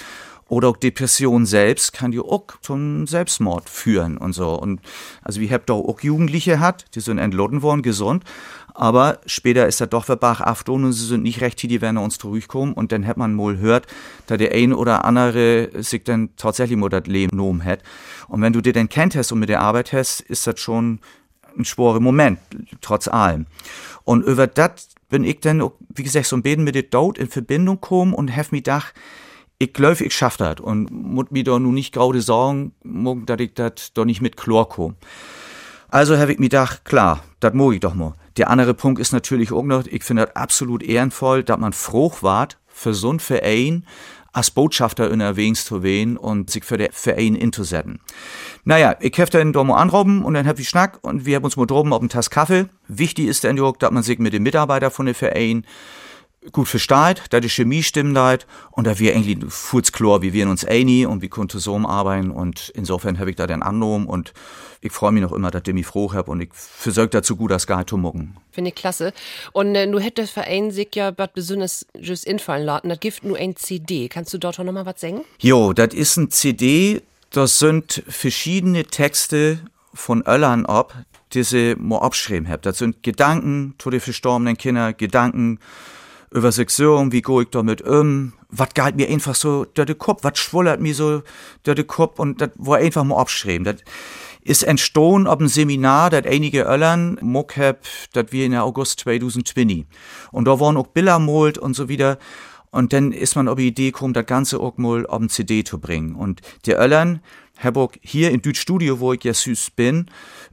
[0.49, 4.53] Oder auch Depression selbst kann ja auch zum Selbstmord führen und so.
[4.55, 4.81] Und
[5.23, 8.23] also wir habt da auch Jugendliche hat, die sind entladen worden, gesund.
[8.73, 12.19] Aber später ist das doch verbach Afton und sie sind nicht recht, die werden uns
[12.19, 12.75] zurückkommen.
[12.75, 13.87] Und dann hat man mal hört,
[14.27, 17.83] da der ein oder andere sich dann tatsächlich mal das Leben genommen hat.
[18.29, 21.01] Und wenn du dir dann kennt hast und mit der Arbeit hast, ist das schon
[21.59, 22.39] ein schworer Moment,
[22.83, 23.47] trotz allem.
[24.05, 27.29] Und über das bin ich dann, wie gesagt, so ein Beten mit der Tod in
[27.29, 28.95] Verbindung gekommen und hab mich gedacht,
[29.59, 33.41] ich glaube, ich schaff das und muss mir doch nur nicht gerade sorgen, morgen, dass
[33.41, 34.97] ich das doch nicht mit Chlor komme.
[35.89, 38.15] Also habe ich mir gedacht, klar, das mag ich doch mal.
[38.37, 42.13] Der andere Punkt ist natürlich auch noch, ich finde das absolut ehrenvoll, dass man froh
[42.21, 43.87] wart für so ein Verein
[44.37, 48.01] als Botschafter unterwegs zu wehen und sich für den Verein einzusetzen.
[48.65, 51.45] Naja, ich habe dann da mal anroben und dann hab ich Schnack und wir haben
[51.45, 52.67] uns mal droben auf einen Tass Kaffee.
[52.89, 55.65] Wichtig ist dann auch, dass man sich mit den Mitarbeitern von der Verein
[56.53, 60.45] gut versteht, da die Chemie stimmt halt und da wir eigentlich fuhrt's klar, wie wir
[60.45, 64.07] in uns einig und wie konnte so arbeiten und insofern habe ich da den angenommen
[64.07, 64.33] und
[64.81, 67.67] ich freue mich noch immer, dass mich froh hab und ich versorge dazu gut, das
[67.67, 68.37] Gehalt zu mucken.
[68.53, 69.13] Finde ich klasse.
[69.53, 72.89] Und äh, du hättest Verein sich ja was besonders just infallen lassen.
[72.89, 74.09] Das gibt nur ein CD.
[74.09, 75.23] Kannst du dort noch mal was sagen?
[75.39, 79.59] Jo, das ist ein CD, das sind verschiedene Texte
[79.93, 80.95] von Öllern ab,
[81.33, 82.63] die sie mal abschreiben hab.
[82.63, 85.59] Das sind Gedanken zu den verstorbenen Kindern, Gedanken
[86.31, 90.23] über Sexualität, wie gehe ich damit um, was galt mir einfach so durch den Kopf,
[90.23, 91.23] was schwollert mir so
[91.63, 93.65] durch den Kopf und das war einfach mal abschreiben.
[93.65, 93.77] Das
[94.43, 97.81] ist entstanden ab einem Seminar, das einige Öllern mock hab,
[98.13, 99.87] das wir in August 2020.
[100.31, 102.19] Und da waren auch Bilder malt und so wieder.
[102.71, 105.65] Und dann ist man auf die Idee gekommen, das Ganze auch mal auf ein CD
[105.65, 106.15] zu bringen.
[106.15, 107.21] Und die Öllern
[107.59, 110.07] hab auch hier in Deutsch Studio, wo ich ja süß bin,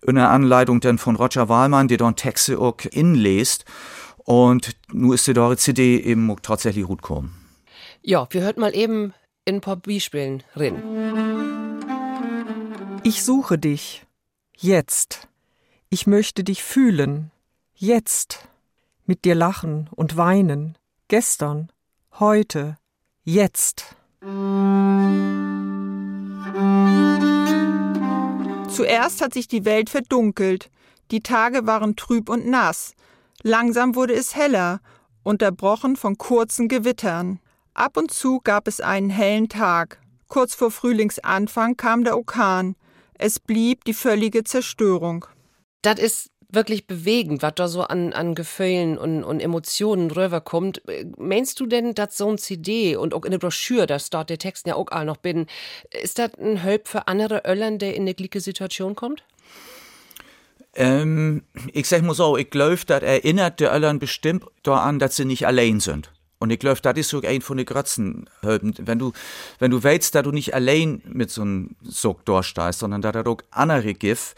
[0.07, 3.65] in der Anleitung dann von Roger Wahlmann, der dann Texte auch inläst.
[4.25, 7.37] Und nun ist die dort CD eben auch tatsächlich gut gekommen.
[8.01, 9.13] Ja, wir hört mal eben
[9.45, 10.81] in ein paar Beispielen rein.
[13.03, 14.05] Ich suche dich.
[14.57, 15.27] Jetzt.
[15.89, 17.31] Ich möchte dich fühlen.
[17.75, 18.47] Jetzt.
[19.05, 20.77] Mit dir lachen und weinen.
[21.09, 21.69] Gestern.
[22.19, 22.77] Heute.
[23.23, 23.95] Jetzt.
[28.69, 30.69] Zuerst hat sich die Welt verdunkelt.
[31.11, 32.95] Die Tage waren trüb und nass.
[33.45, 34.79] Langsam wurde es heller,
[35.21, 37.39] unterbrochen von kurzen Gewittern.
[37.73, 39.99] Ab und zu gab es einen hellen Tag.
[40.29, 42.77] Kurz vor Frühlingsanfang kam der Orkan.
[43.15, 45.25] Es blieb die völlige Zerstörung.
[45.81, 50.81] Das ist wirklich bewegend, was da so an, an Gefühlen und, und Emotionen rüberkommt.
[51.17, 54.37] Meinst du denn, dass so ein CD und auch in der Broschüre, dass dort die
[54.37, 55.47] Texten ja auch all noch bin,
[56.01, 59.25] ist das ein Help für andere Öllern, der in eine gleiche Situation kommt?
[60.75, 65.25] Ähm, ich sag mal so, ich glaube, das erinnert die Öllern bestimmt daran, dass sie
[65.25, 66.11] nicht allein sind.
[66.39, 68.29] Und ich glaube, das ist so ein von den Grötzen.
[68.41, 69.13] Wenn du,
[69.59, 73.21] wenn du weißt, dass du nicht allein mit so einem Sog durchstehst, sondern dass da
[73.25, 74.35] auch andere gibt,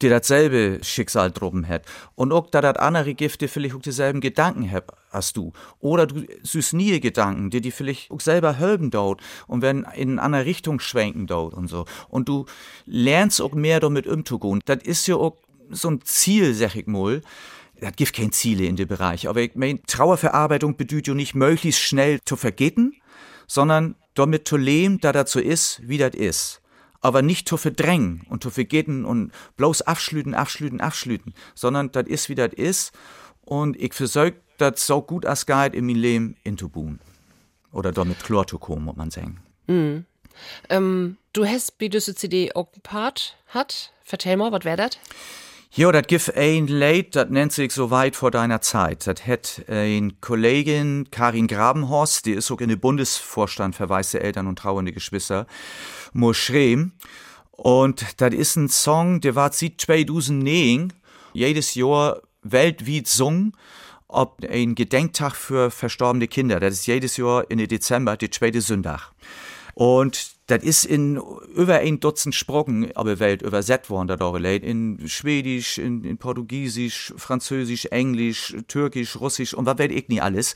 [0.00, 1.82] die dasselbe Schicksal droben hat.
[2.14, 5.52] Und auch, da das andere gibt, die vielleicht auch dieselben Gedanken hat als du.
[5.80, 10.12] Oder du süß nie Gedanken, die die vielleicht auch selber helfen dort und werden in
[10.12, 11.84] eine andere Richtung schwenken dort und so.
[12.08, 12.46] Und du
[12.86, 14.60] lernst auch mehr damit umzugehen.
[14.64, 15.36] Das ist ja auch
[15.70, 17.22] so ein Ziel, sag ich mal,
[17.80, 19.28] das gibt kein Ziele in dem Bereich.
[19.28, 22.94] Aber ich meine, Trauerverarbeitung bedeutet ja nicht möglichst schnell zu vergessen,
[23.46, 26.60] sondern damit zu leben, da so ist, wie das ist.
[27.00, 32.28] Aber nicht zu verdrängen und zu vergessen und bloß abschlüten, abschlüten, abschlüten, sondern das ist,
[32.28, 32.92] wie das ist.
[33.42, 37.00] Und ich versuche, das so gut als geht in mein Leben inzubauen.
[37.72, 39.42] Oder damit klar zu kommen, muss man sagen.
[39.66, 40.06] Mhm.
[40.68, 43.92] Ähm, du hast bei dieser CD auch ein Part hat.
[44.04, 44.98] Vertell mal, was wäre das?
[45.76, 49.08] Jo, das gibt ein Lied, das nennt sich so weit vor deiner Zeit.
[49.08, 54.46] Das hat ein Kollegin Karin Grabenhorst, die ist auch in den Bundesvorstand für weiße Eltern
[54.46, 55.48] und trauernde Geschwister,
[56.12, 56.92] mo schreem.
[57.50, 60.92] Und das ist ein Song, der war seit 2009
[61.32, 63.56] jedes Jahr weltweit sung
[64.06, 66.60] ob ein Gedenktag für verstorbene Kinder.
[66.60, 69.10] Das ist jedes Jahr in Dezember, der zweite Sonntag.
[69.74, 71.20] Und das ist in
[71.54, 74.20] über ein Dutzend Sprachen aber Welt übersetzt worden, das
[74.62, 80.54] in Schwedisch, in, in Portugiesisch, Französisch, Englisch, Türkisch, Russisch und was weiß ich nicht alles.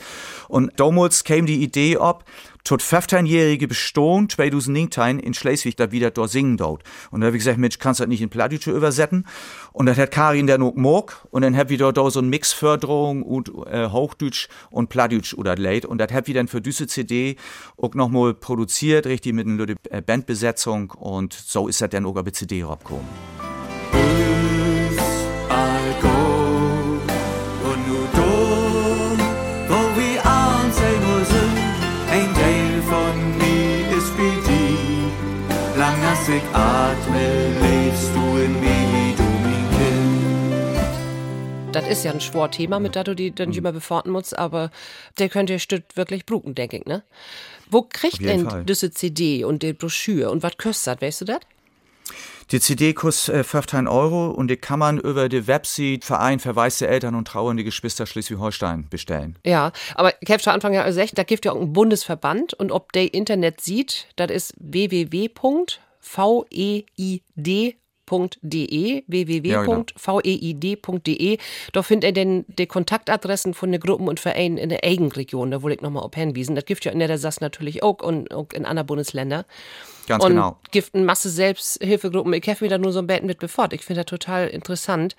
[0.48, 2.24] Und damals kam die Idee ab,
[2.64, 6.82] tot 15-jährige Bestohn 2019 in Schleswig da wieder dort singen dort.
[7.10, 9.26] Und da habe ich gesagt, Mensch, kannst du das nicht in Plattdeutsch übersetzen?
[9.72, 13.22] Und dann hat Karin dann auch morg und dann hab ich dort so ein Mixförderung
[13.22, 15.84] und äh, Hochdeutsch und Plattdeutsch oder leid.
[15.84, 17.36] Und das hab ich dann für diese CD
[17.76, 22.30] auch nochmal produziert, richtig mit einer äh, Bandbesetzung und so ist das dann auch bei
[22.30, 23.37] CD rausgekommen.
[36.28, 39.70] Ich atme, lebst du in mir wie du mein
[41.64, 41.74] Kind.
[41.74, 44.70] Das ist ja ein schwer Thema, mit dem du die dann immer befahren musst, aber
[45.18, 47.02] der könnte ja Stück wirklich bruken, denke ich, ne?
[47.70, 48.64] Wo kriegt denn Fall.
[48.64, 51.40] diese CD und die Broschüre und was kostet, weißt du das?
[52.50, 56.88] Die CD kostet äh, 15 Euro und die kann man über die Website Verein Verwaiste
[56.88, 59.38] Eltern und Trauernde Geschwister Schleswig-Holstein bestellen.
[59.44, 62.72] Ja, aber ich habe schon Anfang ja gesagt, da gibt ja auch einen Bundesverband und
[62.72, 65.28] ob der Internet sieht, das ist www
[66.08, 67.72] veid
[68.08, 69.78] feid.de, www.veid.de.
[71.72, 75.50] Da findet ihr denn die Kontaktadressen von den Gruppen und Vereinen in der Eigenregion.
[75.50, 76.54] Da wollte ich nochmal auf hinwiesen.
[76.54, 79.44] Das gibt ja in der Sass natürlich auch und auch in anderen Bundesländern.
[80.08, 80.58] Ganz und genau.
[80.70, 82.32] gibt eine Masse Selbsthilfegruppen.
[82.32, 83.72] Ich helfe mir da nur so ein Betten mit befort.
[83.72, 85.16] Ich finde das total interessant.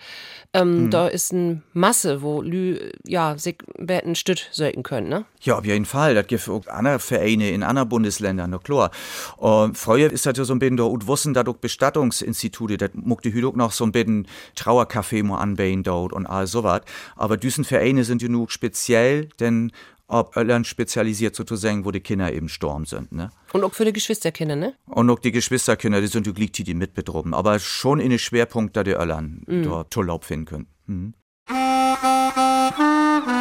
[0.54, 0.92] Ähm, Mhm.
[0.92, 5.26] Da ist eine Masse, wo Lü, ja, sich Betten stütt sollten können, ne?
[5.42, 6.16] Ja, auf jeden Fall.
[6.16, 8.92] Das gibt auch andere Vereine in anderen Bundesländern, na klar.
[9.38, 13.32] Und früher ist das ja so ein bisschen da und wissen, da Bestattungsinstitute, das muckte
[13.32, 16.82] hüt auch noch so ein bisschen Trauercafé mo anbauen dort und all sowas.
[17.16, 19.72] Aber düsen Vereine sind genug speziell, denn
[20.10, 23.30] ob Öllern spezialisiert sozusagen, wo die Kinder eben storm sind, ne?
[23.54, 24.74] Und auch für die Geschwisterkinder, ne?
[24.88, 27.34] Und auch die Geschwisterkinder, die sind ja liegt die, die mit bedroben.
[27.34, 29.64] Aber schon in den Schwerpunkt, da die Öllern Mhm.
[29.64, 30.68] da Urlaub finden können.
[30.88, 31.14] Mhm.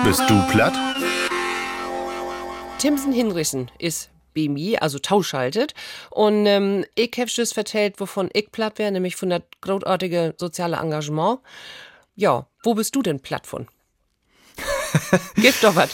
[0.05, 0.75] Bist du platt?
[2.79, 5.75] Timsen Hinrichsen ist BMI, also tauschaltet.
[6.11, 10.77] Und ähm, ich habe das vertellt, wovon ich platt wäre, nämlich von das großartige soziale
[10.77, 11.41] Engagement.
[12.15, 13.69] Ja, wo bist du denn platt von?
[15.37, 15.91] Gib doch was.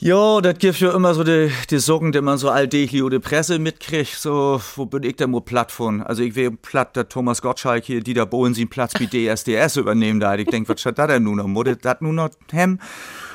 [0.00, 3.58] Ja, das gibt ja immer so die, die Sorgen, die man so alltäglich oder Presse
[3.58, 6.04] mitkriegt, so, wo bin ich denn nur platt von?
[6.04, 10.20] Also ich wäre platt, dass Thomas Gottschalk hier, Dieter Bohlen, seinen Platz wie DSDS übernehmen
[10.20, 10.36] da.
[10.36, 11.48] Ich denk, was steht da denn nun noch?
[11.48, 12.78] Muss das nun noch hem?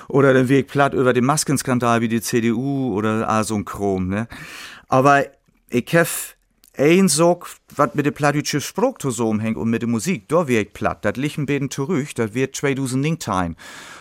[0.08, 4.08] Oder den Weg platt über den Maskenskandal wie die CDU oder ah, so ein Chrom,
[4.08, 4.30] ne?
[4.88, 5.26] Aber
[5.70, 6.08] ich hab
[6.78, 10.72] ein Sog, was mit dem plattdeutsche Spruch zusammenhängt und mit der Musik, da wär ich
[10.72, 11.04] platt.
[11.04, 13.58] Das liegt ein bisschen zurück, das wird 2019.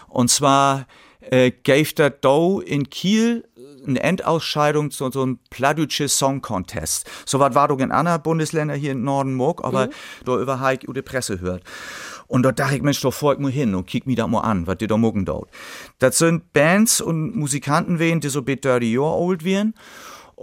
[0.09, 0.87] Und zwar
[1.31, 3.45] äh, gäf das da in Kiel
[3.87, 7.09] eine Endausscheidung zu so einem plattdeutsche Song Contest.
[7.27, 9.89] So was war doch in anderen Bundesländern hier im Norden Moog, aber
[10.25, 11.63] da über Heik die Presse hört.
[12.29, 14.41] Und da dachte ich, Mensch, da fahr ich mal hin und kick mich da mal
[14.41, 15.51] an, was die da mucken dort.
[15.99, 19.75] Das sind Bands und Musikanten wehen, die so bit 30 Jahre alt wären.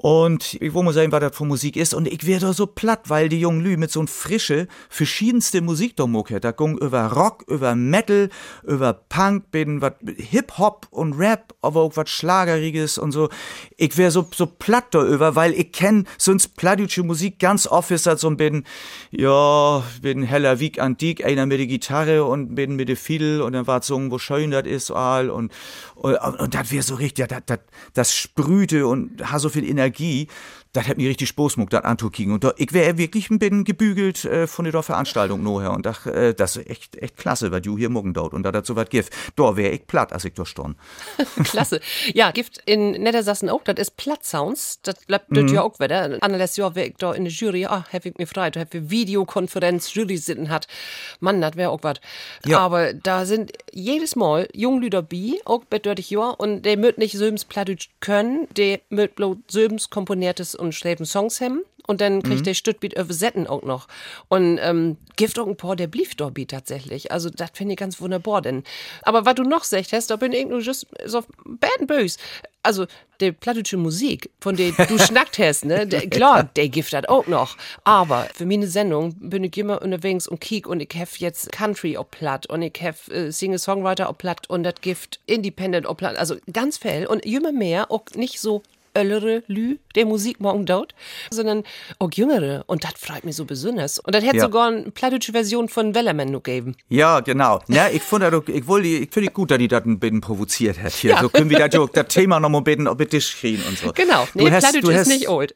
[0.01, 1.93] Und ich will mal sagen, was das für Musik ist.
[1.93, 6.07] Und ich werde so platt, weil die jungen Lü mit so frische, verschiedenste Musik da
[6.07, 6.39] mucke.
[6.39, 8.29] Da gung über Rock, über Metal,
[8.63, 13.27] über Punk, bin was Hip-Hop und Rap, aber auch was Schlageriges und so.
[13.75, 17.91] Ich wär so, so platt da über, weil ich kenn sonst plattdeutsche Musik ganz oft
[17.91, 18.65] ist das so ein bisschen,
[19.11, 23.51] ja, bin heller Wieg antik, einer mit der Gitarre und bin mit der Fiedel und
[23.51, 25.51] dann war so, wo schön das ist, all und,
[25.95, 27.59] und, und das wär so richtig, das, das,
[27.93, 30.27] das sprühte und hat so viel Energie, aqui.
[30.73, 32.33] Das hat mir richtig Spaß gemacht, das anzukicken.
[32.33, 35.71] Und da, ich wäre wirklich ein bisschen gebügelt äh, von der Veranstaltung nachher.
[35.71, 38.63] Und dach, äh, das ist echt, echt klasse, was du hier morgen dort und da
[38.63, 39.09] so was gibt.
[39.35, 40.77] Da wäre ich platt, als ich da stand.
[41.43, 41.79] Klasse.
[42.13, 44.81] Ja, gibt in Niedersassen auch, das ist Platt-Sounds.
[44.83, 45.47] Das bleibt mhm.
[45.47, 46.17] ja auch wieder.
[46.21, 48.73] Anderes Jahr wäre ich da in der Jury, ah, hab ich mir frei, da hab
[48.73, 50.67] ich Videokonferenz, Jury sitten hat.
[51.19, 51.97] Mann, das wäre auch was.
[52.45, 52.59] Ja.
[52.59, 57.17] Aber da sind jedes Mal Junglüder bi, auch bei 30 Jahr, und der möt nicht
[57.17, 61.61] Söms Plattdeutsch können, der möt bloß Söms komponiertes und schreiben Songs haben.
[61.89, 63.87] Und dann kriegt der Stüttbeat übersetten auch noch.
[64.27, 67.11] Und ähm, gibt auch ein paar, der blieb bi tatsächlich.
[67.11, 68.43] Also das finde ich ganz wunderbar.
[68.43, 68.63] Denn.
[69.01, 72.19] Aber was du noch sagst hast, da bin ich nur just so bad and böse.
[72.61, 72.85] Also
[73.21, 75.87] die plattdeutsche Musik, von der du schnackt hast, ne?
[75.87, 77.57] Der, klar, der gibt das auch noch.
[77.85, 81.97] Aber für meine Sendung bin ich immer unterwegs und kiek und ich hab jetzt Country
[81.97, 86.17] auf platt und ich hab äh, Single-Songwriter auf platt und das gibt Independent auf platt.
[86.17, 88.61] Also ganz viel und immer mehr auch nicht so
[88.97, 90.93] öllere Lü der Musik morgen dort,
[91.31, 91.63] sondern
[91.99, 92.63] auch jüngere.
[92.67, 93.99] Und das freut mich so besonders.
[93.99, 94.43] Und das hätte Ja.
[94.43, 96.75] sogar eine plattdeutsche Version von Wellerman noch geben.
[96.89, 97.61] Ja, genau.
[97.67, 100.93] Ja, ich das, ich wollte, ich finde gut, dass die das ein bisschen provoziert hat
[100.93, 101.11] hier.
[101.11, 101.21] Ja.
[101.21, 103.77] So können wir das, das Thema noch mal ein bisschen auf den Tisch kriegen und
[103.77, 103.91] so.
[103.93, 104.27] Genau.
[104.33, 105.55] Du Nee, hast- Plattdeutsch du ist hast- nicht old.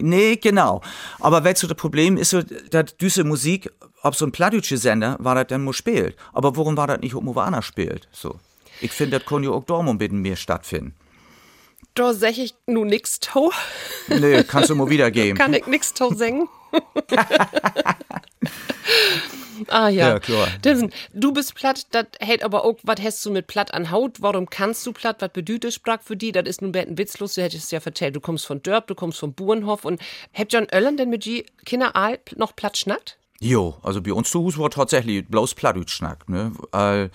[0.00, 0.82] Nee, genau.
[1.18, 3.70] Aber weißt du, das Problem ist so, dass diese Musik,
[4.02, 6.14] ob so ein plattdeutsche Sender, war das dann mal spielt.
[6.34, 8.06] Aber warum war das nicht, ob woanders spielt?
[8.12, 8.38] So.
[8.82, 10.94] Ich finde, das kann ja auch dort ein bisschen mehr stattfinden.
[11.94, 13.52] Da sag ich nu nix to.
[14.08, 15.36] Nee, kannst du mal wiedergeben.
[15.36, 16.48] Kann ich nix to singen.
[19.68, 20.08] ah ja.
[20.08, 20.48] Ja, klar.
[20.64, 24.22] Dimsen, du bist platt, das hält aber auch, was hast du mit platt an Haut?
[24.22, 25.16] Warum kannst du platt?
[25.20, 26.32] Was bedeutet das Sprach für die?
[26.32, 28.16] Das ist nun ein witzlos, du hättest ja vertellt.
[28.16, 30.00] Du kommst von Dörp, du kommst von Burenhof und
[30.32, 31.92] habt John Öllern denn mit die Kinder
[32.36, 33.18] noch platt schnackt?
[33.42, 36.52] Jo, also bei uns zu Hause war tatsächlich bloß Plattdeutsch schnack, ne?
[36.72, 37.08] Äh,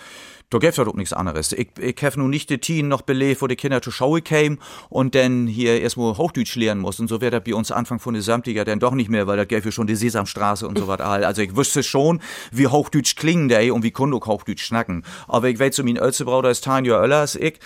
[0.49, 1.51] da gäb's ja doch nichts anderes.
[1.51, 4.59] Ich, ich hab nun nicht die Teen noch belebt, wo die Kinder zur Schau kämen
[4.89, 7.09] und dann hier erstmal Hochdeutsch lernen mussten.
[7.09, 9.43] So wäre das bei uns Anfang von den 70er dann doch nicht mehr, weil da
[9.43, 11.01] gäbe schon die Sesamstraße und so was.
[11.01, 15.03] Also ich wüsste schon, wie Hochdeutsch klingen der und wie Kundo Hochdeutsch schnacken.
[15.27, 17.59] Aber ich weiß, so mein ältester Bruder ist Tanja Öller als ich.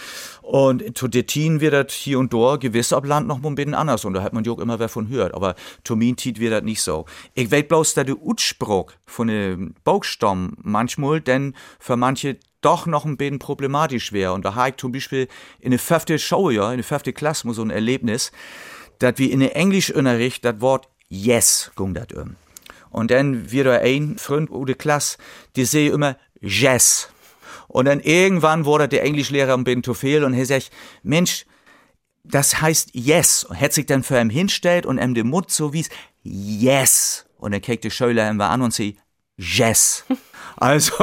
[0.52, 3.74] Und zu der Teen wird das hier und da gewiss ab Land noch ein bisschen
[3.74, 4.04] anders.
[4.04, 5.34] Und da hat man ja auch immer wer von hört.
[5.34, 7.06] Aber zu Tiet wird das nicht so.
[7.36, 13.06] Ich weiß bloß, dass der Utspruch von dem Baugstamm manchmal denn für manche doch noch
[13.06, 14.34] ein bisschen problematisch wäre.
[14.34, 15.30] Und da habe ich zum Beispiel
[15.62, 18.34] in der fünften Show, ja, in der fünften Klasse mal so ein Erlebnis,
[19.00, 22.36] dass wir in der Englischunterricht das Wort yes gung dat um.
[22.90, 25.18] Und dann wird da ein Freund oder Klasse,
[25.56, 27.11] die sehe immer Jazz.
[27.72, 30.72] Und dann irgendwann wurde der Englischlehrer ein bisschen zu viel und er sagt,
[31.04, 31.46] Mensch,
[32.24, 33.46] das heißt yes.
[33.46, 35.90] Und hat sich dann für ihn hinstellt und ihm den Mund so wies,
[36.22, 37.26] yes.
[37.38, 38.98] Und dann kriegt die Schüler ihn an und sie,
[39.38, 40.04] yes.
[40.62, 40.94] Also,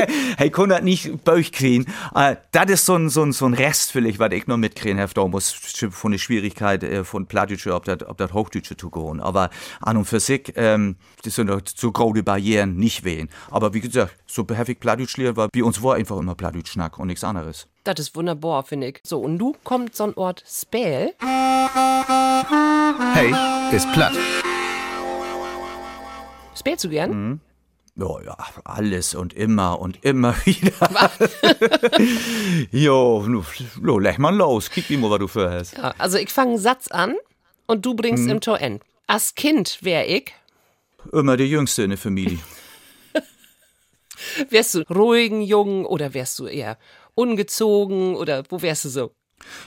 [0.36, 1.92] hey, konnte das nicht durchkriegen.
[2.14, 5.00] Äh, das ist so ein, so ein, so ein Rest vielleicht, was ich noch mitkriegen
[5.00, 8.90] habe, da muss von der Schwierigkeit äh, von Plattdeutsche, ob das, ob das Hochdeutsche zu
[8.90, 9.20] gehen.
[9.20, 9.50] Aber
[9.80, 13.28] an und für sich, ähm, das sind doch so große Barrieren nicht wehen.
[13.50, 16.96] Aber wie gesagt, so behäftig Plattdeutsch lernen war, bei uns war einfach immer Plattdeutsch Schnack
[17.00, 17.66] und nichts anderes.
[17.82, 19.00] Das ist wunderbar, finde ich.
[19.02, 21.14] So, und du kommt so ein Ort Spell.
[23.14, 23.34] Hey,
[23.72, 24.12] ist platt.
[26.54, 27.10] Spellst du gern?
[27.10, 27.40] Mhm.
[28.00, 31.10] Ja, ja, alles und immer und immer wieder.
[32.70, 33.42] jo, nu,
[33.98, 34.70] leg mal los.
[34.70, 35.76] Kick mal, was du für hast.
[35.76, 37.16] Ja, also ich fange einen Satz an
[37.66, 38.30] und du bringst Mhm.
[38.30, 38.82] im Tor end.
[39.08, 40.32] Als Kind wär ich,
[41.12, 42.38] Immer der Jüngste in der Familie.
[44.50, 46.76] wärst du ruhigen Jungen oder wärst du eher
[47.14, 49.12] ungezogen oder wo wärst du so?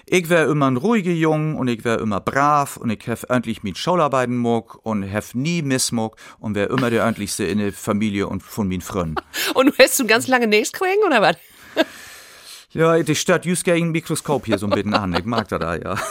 [0.05, 3.63] Ich wär immer ein ruhiger Jung und ich wär immer brav und ich hef endlich
[3.63, 8.27] mit Schaularbeiten mag und hef nie Missmog und wär immer der endlichste in der Familie
[8.27, 9.15] und von min Freunden.
[9.53, 11.35] Und du hast du ganz lange nichts kriegen oder was?
[12.73, 15.13] Ja, die stört just gegen Mikroskop hier so ein bisschen an.
[15.13, 16.01] Ich mag das da, ja.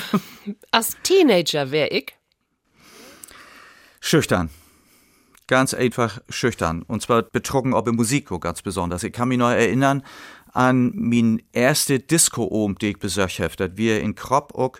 [0.70, 2.12] Als Teenager wär ich,
[4.00, 4.50] Schüchtern.
[5.48, 6.82] Ganz einfach schüchtern.
[6.82, 9.02] Und zwar betrogen ob in Musik ganz besonders.
[9.02, 10.02] Ich kann mich noch erinnern
[10.58, 13.54] an mein erste Disco-Ohm, die ich besucht habe.
[13.56, 14.78] Das wir in Kropp auch,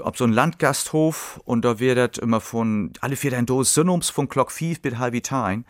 [0.00, 4.10] ob so ein Landgasthof und da wird das immer von, alle vier dein Dos Synoms
[4.10, 5.62] von Glock 5 bis halb Time.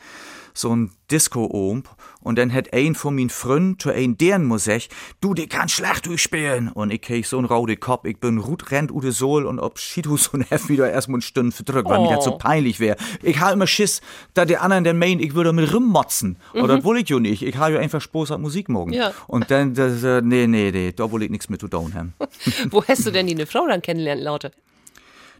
[0.61, 1.85] So ein Disco-Ohm.
[2.20, 4.90] Und dann hat ein von meinen Freunden zu ein deren Musik,
[5.23, 6.68] du, die kann schlecht durchspielen.
[6.68, 9.79] Und ich krieg so ein raude Kopf, ich bin rut rennt ude Sohl und ob
[9.79, 12.38] Schiedhus und Hef wieder erstmal eine Stunde verdrückt, weil mir das so Oh.
[12.38, 12.96] peinlich wäre.
[13.23, 14.03] Ich habe immer Schiss,
[14.35, 16.37] da der anderen der meint, ich würde mit rummotzen.
[16.55, 17.42] Aber das will ich ja nicht.
[17.42, 18.92] Ich habe ja einfach Spaß an Musik morgen.
[18.92, 19.14] Ja.
[19.29, 22.12] Und dann, das, äh, nee, nee, nee, da will ich nichts mit zu tun haben.
[22.70, 24.53] wo hast du denn die ne Frau dann kennenlernen, Laute?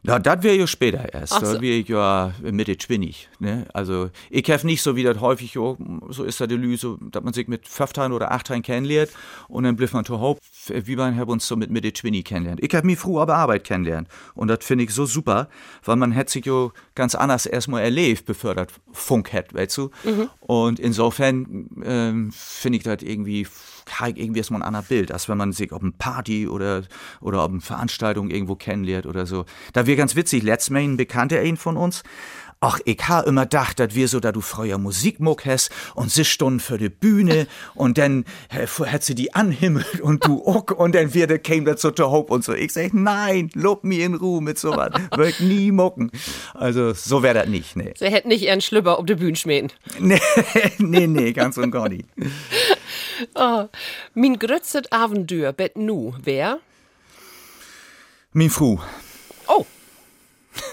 [0.02, 1.34] Na, das wäre ja später erst.
[1.34, 1.54] Ach so.
[1.54, 3.28] Da wäre ich ja Mitte 20.
[3.38, 3.66] Ne?
[3.74, 5.76] Also, ich habe nicht so wie das häufig jo,
[6.08, 9.10] so ist da die so, dass man sich mit 15 oder 18 kennenlernt
[9.48, 12.64] und dann bleibt man zu Haupt, wie man haben uns so mit Mitte 20 kennenlernt.
[12.64, 15.48] Ich habe mich früher aber Arbeit kennenlernt und das finde ich so super,
[15.84, 19.90] weil man hätte sich jo ganz anders erstmal erlebt, bevor das Funk hat, weißt du?
[20.40, 23.46] Und insofern ähm, finde ich das irgendwie
[24.09, 26.83] ich irgendwie erstmal ein anderes Bild, als wenn man sich auf eine Party oder,
[27.20, 29.44] oder auf eine Veranstaltung irgendwo kennenlernt oder so.
[29.72, 32.03] Da wir ganz witzig, letztes Mal ein Bekannter ein von uns,
[32.62, 36.26] Ach, ich ha immer gedacht, dass wir so, da du früher Musikmuck hast und sie
[36.26, 41.14] Stunden für die Bühne und dann hat sie die anhimmelt und du auch und dann
[41.14, 42.53] wieder käme das so zur Hope und so.
[42.53, 44.90] Ich sag, nein, lob mir in Ruhe mit sowas.
[45.16, 46.11] Wird nie mucken.
[46.53, 47.94] Also, so wär das nicht, nee.
[47.96, 49.72] Sie hätten nicht ihren Schlüpper auf die Bühne schmähen.
[49.98, 50.20] Nee,
[50.79, 52.05] nee, nee, ganz und gar nicht.
[54.14, 56.61] Min grötzet Aventür bet nu, wer?
[58.33, 58.78] Min Fru.
[59.48, 59.66] Oh.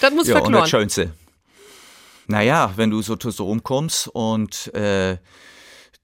[0.00, 0.52] das muss Ja, und verkloren.
[0.52, 1.12] das Schönste.
[2.26, 5.18] Naja, wenn du so so rumkommst und äh,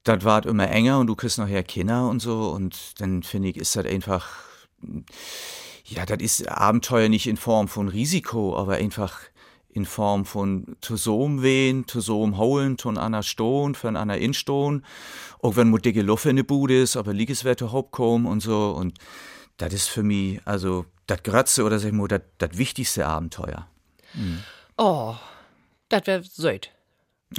[0.03, 3.57] das ward immer enger und du kriegst nachher Kinder und so und dann finde ich,
[3.57, 4.27] ist das einfach,
[5.85, 9.19] ja, das ist Abenteuer nicht in Form von Risiko, aber einfach
[9.71, 14.83] in Form von zusammen wehen, zusammen holen, von einer Ston, von einer Inston,
[15.41, 18.97] auch wenn mal dicke Luft in der Bude ist, aber Liegeswerte kommen und so und
[19.57, 23.67] das ist für mich, also, das Grötze oder sag ich mal, das wichtigste Abenteuer.
[24.77, 25.15] Oh,
[25.89, 26.71] das wär söd.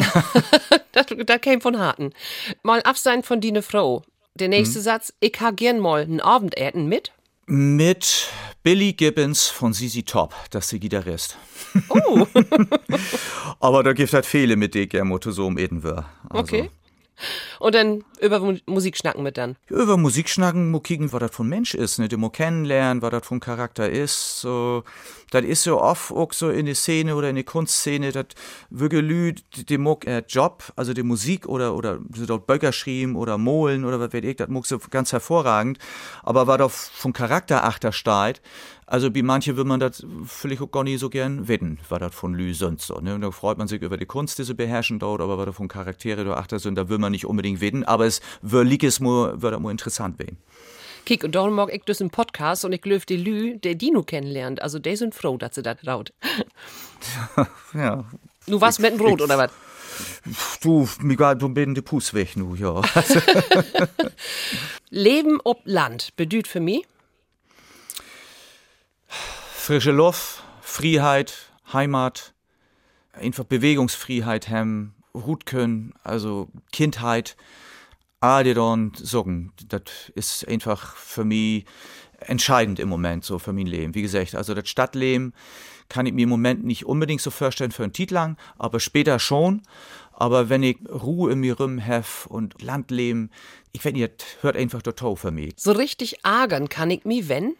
[0.92, 2.12] das, das käme von Harten.
[2.62, 4.02] Mal absein von die ne Frau.
[4.34, 4.82] Der nächste Hm?
[4.82, 7.12] Satz, ich ha gern mal n Abendäten mit.
[7.52, 8.28] Mit
[8.62, 11.36] Billy Gibbons von ZZ Top, das ist der Gitarrist.
[11.88, 12.24] Oh,
[13.60, 16.08] Aber da gibt halt viele, mit denen ich gerne mal so um Eden wär.
[16.28, 16.70] Also, okay.
[17.58, 19.56] Und dann über Mu- Musik schnacken mit dann.
[19.68, 22.08] Über Musik schnacken, mal kicken, was das von Mensch ist, ne?
[22.08, 24.40] Den mal kennenlernen, was das von Charakter ist.
[24.40, 24.84] So,
[25.30, 28.26] das ist so oft auch so in der Szene oder in der Kunstszene, das
[28.70, 33.16] wirklich Lü, die mag äh, Job, also die Musik oder, oder so dort Böcker schrieben
[33.16, 35.78] oder Molen oder was weiß ich, das mag so ganz hervorragend.
[36.22, 38.40] Aber was da von Charakter achter steht,
[38.90, 42.14] also wie manche will man das vielleicht auch gar nicht so gern wetten, was das
[42.14, 43.00] von Lü sonst so.
[43.00, 43.14] Ne?
[43.14, 45.52] Und da freut man sich über die Kunst, die sie beherrschen dort, aber was da
[45.52, 49.00] von Charaktere da achter sind, da will man nicht unbedingt wetten, aber es wird es
[49.00, 50.36] nur, wird interessant werden.
[51.06, 54.02] Kick, und darum mag ich das im Podcast und ich löf die Lü, der Dino
[54.02, 54.60] kennenlernt.
[54.60, 56.12] Also, die sind froh, dass sie das raut.
[57.72, 58.04] Ja,
[58.46, 59.50] Nu was mit dem Brot, oder was?
[60.62, 62.80] du, mir geht so ein bisschen die Puss weg, nu, ja.
[64.90, 66.84] Leben ob Land bedüht für mich.
[69.10, 71.34] Frische Luft, Freiheit,
[71.72, 72.34] Heimat,
[73.12, 77.36] einfach Bewegungsfreiheit haben, Hut können, also Kindheit,
[78.20, 81.64] Adedon sagen, das ist einfach für mich
[82.20, 83.94] entscheidend im Moment so für mein Leben.
[83.94, 85.32] Wie gesagt, also das Stadtleben
[85.88, 89.18] kann ich mir im Moment nicht unbedingt so vorstellen für einen Titel lang, aber später
[89.18, 89.62] schon.
[90.12, 93.30] Aber wenn ich Ruhe in mir rum habe und Landleben,
[93.72, 95.54] ich weiß nicht, hört einfach total für mich.
[95.56, 97.56] So richtig ärgern kann ich mich, wenn?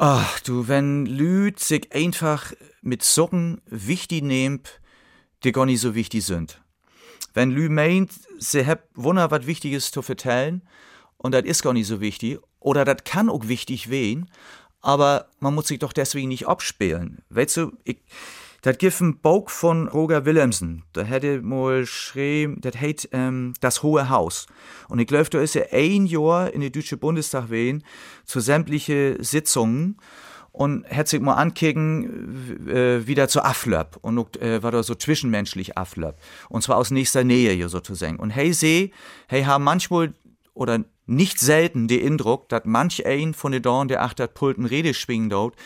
[0.00, 4.80] Ach du, wenn Lüd sich einfach mit Socken wichtig nehmt,
[5.42, 6.62] die gar nicht so wichtig sind.
[7.34, 10.62] Wenn Lü meint, sie hat wunder was Wichtiges zu vertellen
[11.16, 14.30] und das ist gar nicht so wichtig oder das kann auch wichtig wehen,
[14.82, 17.24] aber man muss sich doch deswegen nicht abspielen.
[17.30, 17.98] Weißt du, ich,
[18.68, 20.84] das gibt ein Buch von Roger Willemsen.
[20.92, 24.46] Da hätte mal geschrieben, das heißt ähm, Das Hohe Haus.
[24.90, 27.82] Und ich glaube, da ist er ein Jahr in den Deutschen Bundestag wehen
[28.26, 29.96] zu sämtliche Sitzungen
[30.52, 35.78] und hat sich mal ankicken, äh, wieder zu Aflöp und äh, war da so zwischenmenschlich
[35.78, 36.18] Aflöp.
[36.50, 38.18] Und zwar aus nächster Nähe hier sozusagen.
[38.18, 38.90] Und hey seh,
[39.28, 40.12] hey haben manchmal
[40.52, 44.92] oder nicht selten den Eindruck, dass manch ein von den Dorn der achter Pulten Rede
[44.92, 45.56] schwingen dort,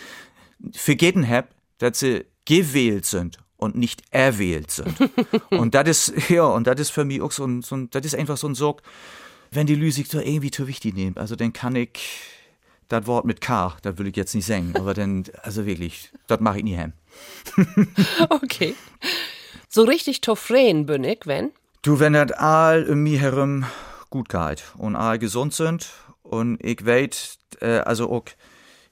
[0.72, 1.48] vergeten hab,
[1.78, 4.94] dass sie gewählt sind und nicht erwählt sind.
[5.50, 8.04] und das ist, ja, und das ist für mich auch so ein, so ein das
[8.04, 8.82] ist einfach so ein Sorg,
[9.50, 11.16] wenn die Lüsig so irgendwie zu wichtig nehmen.
[11.16, 11.90] Also dann kann ich
[12.88, 16.40] das Wort mit K, das will ich jetzt nicht sagen, aber dann, also wirklich, das
[16.40, 16.92] mache ich nie heim.
[18.28, 18.74] okay.
[19.68, 21.52] So richtig toffreen bin ich, wenn?
[21.82, 23.64] Du, wenn das all um mich herum
[24.10, 25.90] gut geht und all gesund sind
[26.22, 28.24] und ich weiß, äh, also auch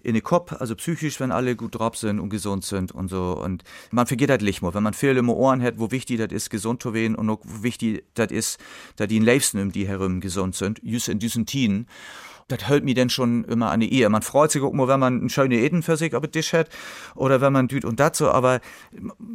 [0.02, 3.40] in den Kopf, also psychisch, wenn alle gut drauf sind und gesund sind und so.
[3.42, 6.32] Und man vergeht halt nicht mehr, wenn man viel im Ohren hat, wo wichtig das
[6.32, 8.58] ist, gesund zu werden und wo wichtig das ist,
[8.96, 11.86] dass die Leibsten um die herum gesund sind, just in diesen Tiden
[12.50, 14.08] das hält mich denn schon immer an die Ehe.
[14.08, 16.52] Man freut sich auch immer, wenn man ein schöne Eden für sich auf den Tisch
[16.52, 16.68] hat
[17.14, 18.60] oder wenn man düt und so, aber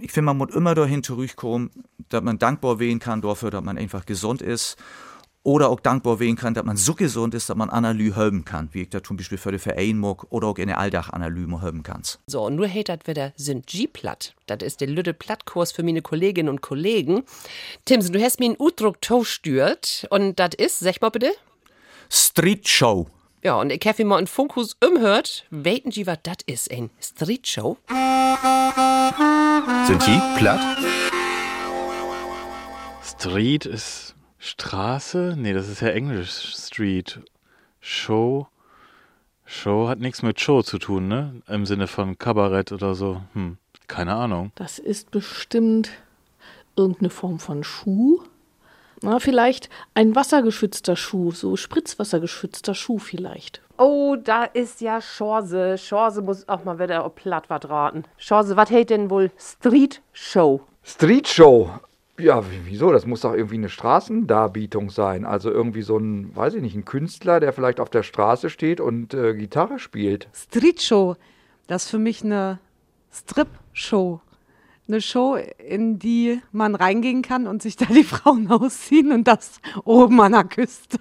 [0.01, 1.70] ich finde, man muss immer dahin zurückkommen,
[2.09, 4.76] dass man dankbar wehen kann dafür, dass man einfach gesund ist
[5.46, 8.70] oder auch dankbar wehen kann, dass man so gesund ist, dass man Analyse helfen kann,
[8.72, 11.84] wie ich das zum Beispiel für die Verein mag oder auch in der Alldach-Analyse helfen
[11.84, 12.02] kann.
[12.26, 14.34] So, und nur hatert wieder sind G-Platt.
[14.48, 17.24] Das ist der Lütte Plattkurs für meine Kolleginnen und Kollegen.
[17.86, 21.32] Timsen, du hast mir einen Udruck stürt und das ist, sag mal bitte?
[22.10, 23.08] Street Show.
[23.43, 25.46] Ja, und ich habe mal einen Funkus umhört.
[25.52, 27.78] Weten Sie, was das ist, ein Street Show?
[29.86, 30.60] Sind die platt?
[33.04, 34.14] Street ist
[34.46, 35.34] Straße?
[35.38, 36.54] Nee, das ist ja Englisch.
[36.56, 37.20] Street.
[37.80, 38.48] Show.
[39.43, 41.41] Show hat nichts mit Show zu tun, ne?
[41.48, 43.22] Im Sinne von Kabarett oder so.
[43.34, 44.52] Hm, keine Ahnung.
[44.54, 45.89] Das ist bestimmt
[46.76, 48.22] irgendeine Form von Schuh.
[49.02, 53.62] Na, vielleicht ein wassergeschützter Schuh, so spritzwassergeschützter Schuh vielleicht.
[53.78, 55.76] Oh, da ist ja Chance.
[55.78, 58.04] Chance muss auch mal wieder auf platt was raten.
[58.20, 60.62] Chance, was hält denn wohl Street Show?
[60.84, 61.72] Street Show?
[62.18, 62.91] Ja, wieso?
[62.91, 65.26] Das muss doch irgendwie eine Straßendarbietung sein.
[65.26, 68.80] Also irgendwie so ein, weiß ich nicht, ein Künstler, der vielleicht auf der Straße steht
[68.80, 70.30] und äh, Gitarre spielt.
[70.34, 71.18] Street Show,
[71.68, 72.59] das ist für mich eine
[73.11, 74.22] Strip-Show
[74.88, 79.59] eine Show, in die man reingehen kann und sich da die Frauen ausziehen und das
[79.84, 80.99] oben an der Küste.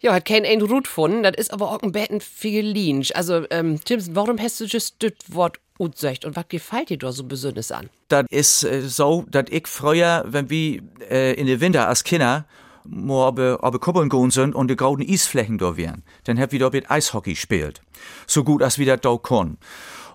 [0.00, 2.74] ja, hat kein ein Rut gefunden, das ist aber auch ein Betten viel
[3.14, 5.60] Also, ähm, Timson, warum hast du just das Wort
[5.90, 7.90] gesagt und was gefällt dir da so besonders an?
[8.08, 12.46] Das ist äh, so, dass ich früher, wenn wir äh, in den Winter als Kinder
[12.84, 16.58] mal aber, aber Kuppeln gehen sind und die grauen Eisflächen da wären, dann hab wir
[16.58, 17.80] da mit Eishockey gespielt.
[18.26, 19.58] So gut, als wir das da können.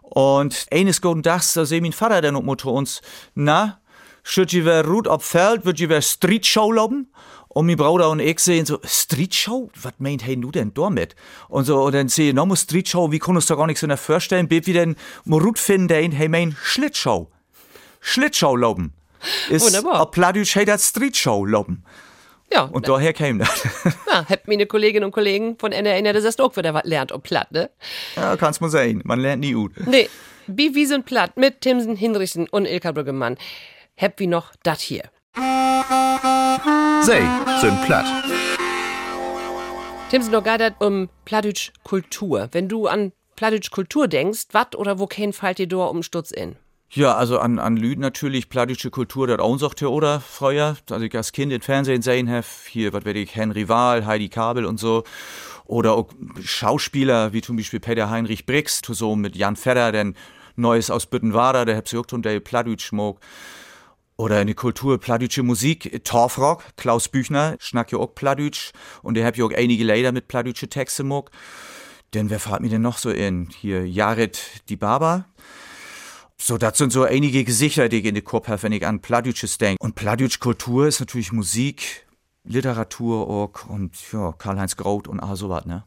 [0.01, 3.01] Und eines guten Tages, da seh mein Vater dann und uns,
[3.35, 3.79] na,
[4.23, 7.11] schütt je wer Rut auf Feld, wird je wer Street Show loben?
[7.49, 9.69] Und mein Bruder und ich sehen so, Street Show?
[9.81, 11.15] Was meint hey du denn damit?
[11.47, 13.97] Und so, und dann sehen nochmal Street Show, wie kann uns da gar nichts so
[13.97, 14.95] vorstellen, wie wir denn
[15.25, 17.29] Rut finden, hey mein Schlittshow.
[17.99, 18.93] Schlittshow loben.
[19.49, 20.01] Ist Wunderbar.
[20.01, 21.83] Auf Pladütsch hey das Street Show loben.
[22.51, 22.63] Ja.
[22.63, 23.67] Und daher käme das.
[24.09, 27.23] Ja, habt meine Kolleginnen und Kollegen von NRN, das ist auch wieder was lernt ob
[27.23, 27.69] platt, ne?
[28.15, 29.01] Ja, kann's mal sein.
[29.03, 29.73] Man lernt nie gut.
[29.85, 30.09] Nee,
[30.47, 33.37] wie wir sind platt mit Timsen Hinrichsen und Ilka Brüggemann.
[33.97, 35.03] Habt wie noch dat hier.
[37.07, 37.21] Sei
[37.61, 38.05] sind platt.
[40.09, 42.49] Timsen noch geidert um Plattdeutsch Kultur.
[42.51, 46.31] Wenn du an Plattdeutsch Kultur denkst, wat oder wo kein fällt dir da um Stutz
[46.31, 46.57] in?
[46.89, 51.15] Ja, also an, an Lüd natürlich, plattdeutsche Kultur, das auch sagt oder früher, als ich
[51.15, 54.77] als Kind im Fernsehen sehen habe, hier, was weiß ich, Henry Wahl, Heidi Kabel und
[54.77, 55.03] so.
[55.65, 56.09] Oder auch
[56.41, 60.13] Schauspieler, wie zum Beispiel Peter Heinrich Brix, so mit Jan Fedder, der
[60.57, 63.17] Neues aus Büttenwader, der hat sich auch der Plattdeutsch mag.
[64.17, 68.71] Oder in die Kultur, plattdeutsche Musik, Torfrock, Klaus Büchner, schnack ja auch Plattdeutsch.
[69.03, 71.29] Und der hab ja auch einige Lieder mit plattdeutsche Texte mag.
[72.13, 73.49] Denn wer fahrt mir denn noch so in?
[73.49, 74.39] Hier, Jared
[74.69, 75.25] die Barber
[76.37, 79.01] So, das sind so einige Gesichter, die ich in den Kopf habe, wenn ich an
[79.01, 79.83] Pladütsches denke.
[79.83, 82.07] Und Pladütsch Kultur ist natürlich Musik,
[82.43, 85.83] Literatur auch und ja, Karl-Heinz Groth und all sowas, ne?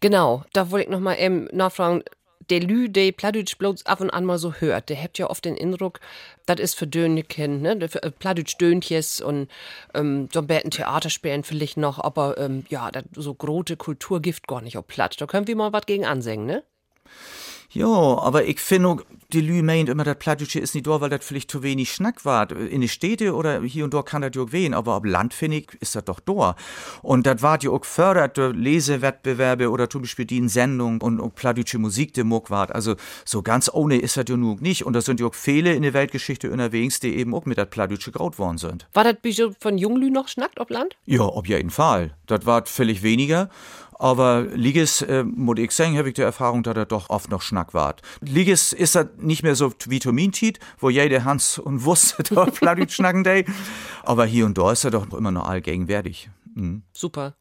[0.00, 2.02] Genau, da wollte ich noch mal eben nachfragen.
[2.50, 5.44] Der Lü, der Pladütsch bloß ab und an mal so hört, der habt ja oft
[5.44, 6.00] den Eindruck,
[6.46, 7.72] das ist für Döneken, ne?
[7.72, 9.48] Äh, Pladütsch Döntjes und
[9.94, 14.60] ähm, so ein bisschen Theaterspielen vielleicht noch, aber ähm, ja, so große Kultur gibt gar
[14.60, 15.20] nicht auf Platt.
[15.20, 16.64] Da können wir mal was gegen ansingen, ne?
[17.72, 18.96] Ja, aber ich finde,
[19.32, 22.24] die Lü meint immer, das Plattdeutsche ist nicht da, weil das vielleicht zu wenig Schnack
[22.24, 22.50] war.
[22.50, 25.58] In den Städte oder hier und da kann das ja wehen, aber auf Land, finde
[25.58, 26.56] ich, ist das doch da.
[27.02, 31.32] Und das war ja auch fördert durch Lesewettbewerbe oder zum Beispiel die Sendung und auch
[31.32, 32.74] Plattdeutsche Musik, die Muck war.
[32.74, 34.84] Also so ganz ohne ist das ja nur nicht.
[34.84, 37.70] Und das sind ja auch viele in der Weltgeschichte unterwegs, die eben auch mit das
[37.70, 38.88] Plattdeutsche graut worden sind.
[38.94, 40.96] War das Bijou von Junglü noch schnackt auf Land?
[41.06, 42.16] Ja, auf jeden Fall.
[42.26, 43.48] Das war völlig weniger.
[44.00, 47.42] Aber Liges, äh, muss ich sagen, habe ich die Erfahrung, dass er doch oft noch
[47.42, 48.00] Schnack wart.
[48.22, 53.24] Liges ist das nicht mehr so Vitamintit, wo jeder Hans und wusste, da Plattdeutsch schnacken
[53.24, 53.44] day.
[54.02, 56.30] Aber hier und da ist er doch immer noch allgegenwärtig.
[56.54, 56.82] Mhm.
[56.94, 57.36] Super.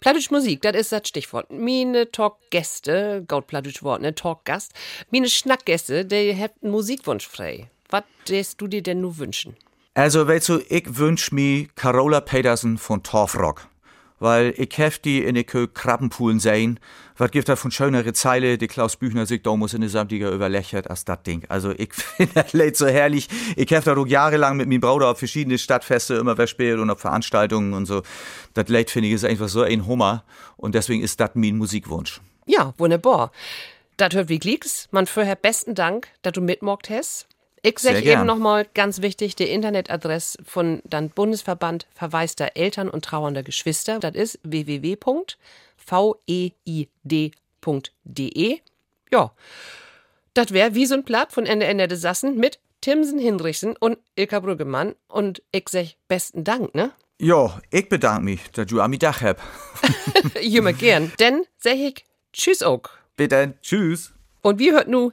[0.00, 1.50] Plattdeutsch Musik, das ist das Stichwort.
[1.50, 4.72] Mine Talkgäste, Gaut Plattdeutsch Wort, ne, Talkgast.
[5.10, 7.70] Mine Schnackgäste, die haben einen Musikwunsch frei.
[7.90, 9.54] Was lässt du dir denn nur wünschen?
[9.92, 13.69] Also, weißt du, ich wünsch mir Carola Petersen von Torfrock
[14.20, 16.78] weil ich hef die in de Krabbenpoolen sehen.
[17.16, 20.30] Was gibt da von schönere Zeile, die Klaus Büchner sich da muss in der Samtiger
[20.30, 21.44] überlächert als das Ding.
[21.48, 23.28] Also ich finde das Lied so herrlich.
[23.56, 27.00] Ich hef da doch jahrelang mit meinem Bruder auf verschiedene Stadtfeste immer verspielt und auf
[27.00, 28.02] Veranstaltungen und so.
[28.54, 30.24] Das Lied finde ich ist einfach so ein Hummer
[30.56, 32.20] und deswegen ist das mein Musikwunsch.
[32.46, 33.32] Ja, wunderbar.
[33.96, 34.88] Das hört wie Glicks.
[34.92, 37.26] Man vorher besten Dank, dass du mitmockt hast.
[37.62, 43.42] Ich sage eben nochmal ganz wichtig, die Internetadresse von dann Bundesverband verwaister Eltern und trauernder
[43.42, 43.98] Geschwister.
[43.98, 45.38] Das ist www.veid.de.
[49.12, 49.32] Ja,
[50.34, 53.98] das wäre wie so ein Blatt von Ende Ende des Sassen mit Timsen Hinrichsen und
[54.14, 54.94] Ilka Brüggemann.
[55.08, 56.92] Und ich sag besten Dank, ne?
[57.18, 59.42] Ja, ich bedanke mich, dass du am Dach hab.
[60.40, 61.12] Jümmer gern.
[61.18, 62.82] Denn sag ich Tschüss auch.
[63.16, 64.12] Bitte, tschüss.
[64.42, 65.10] Und wie hört nu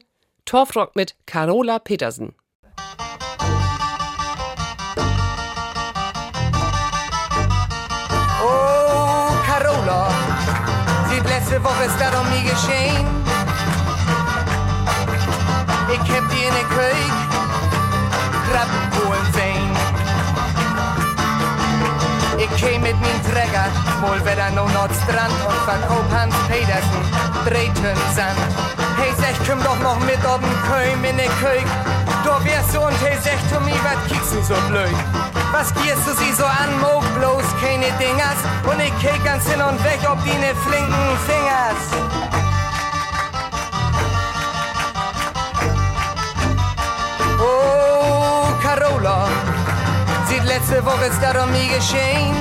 [0.47, 2.33] Torfrock mit Carola Petersen.
[8.41, 10.09] Oh, Carola,
[11.09, 13.05] seit letzte Woche ist das um mich geschehen.
[15.91, 17.11] Ich hab die in der Küche
[18.49, 19.71] Krabben holen sehen.
[22.37, 23.67] Ich käm mit min Träger,
[23.99, 27.03] wohl wieder no Nordstrand und verkauf Hans Petersen,
[27.43, 28.76] Drehten Sand.
[28.97, 31.65] Hey, sech, komm doch noch mit ob'n Köim in de Köig.
[32.23, 34.97] Du wärst so und hey, sech, mi, wat kiekst du so blöd?
[35.51, 38.39] Was gierst du sie so an, Mo, bloß keine Dingers?
[38.69, 41.81] Und ich kick ganz hin und weg, ob die ne flinken Fingers.
[47.39, 49.27] Oh, Carola,
[50.27, 52.35] sieht letzte Woche ist da um mir geschehen.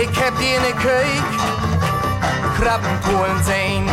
[0.00, 1.33] Ich hab die in de Köig
[2.64, 3.86] Krabbenpoolen sehen.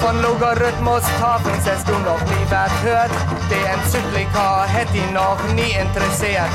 [0.00, 3.10] Von Logarithmus Tafeln hast du noch nie was hört.
[3.48, 6.50] Der Enzyklika hätte ihn noch nie interessiert.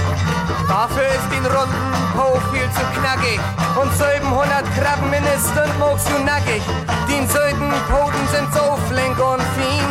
[0.68, 3.40] Dafür ist den runden Po viel zu knackig.
[3.82, 6.62] Und 700 Krabben in der Stund magst du nackig.
[7.08, 9.88] Die Süden Poten sind so flink und fein.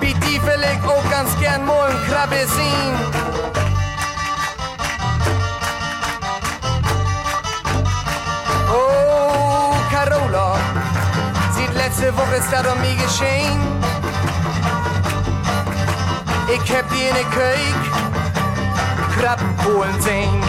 [0.00, 3.53] Wie die will ich auch ganz gern mal Krabbe sehen.
[11.94, 13.60] Letzte Woche ist das um mich geschehen.
[16.48, 17.74] Ich hab die in der Küche
[19.16, 20.42] Krabbenpolen sehen.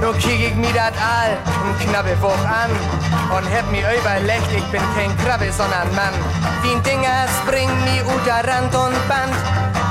[0.00, 2.70] Nur kiek ich mir dat all und knappe Woch an
[3.36, 6.14] und hab mir überlegt, ich bin kein Krabbe, sondern Mann.
[6.64, 9.36] Die Dinger springen mir unter Rand und Band.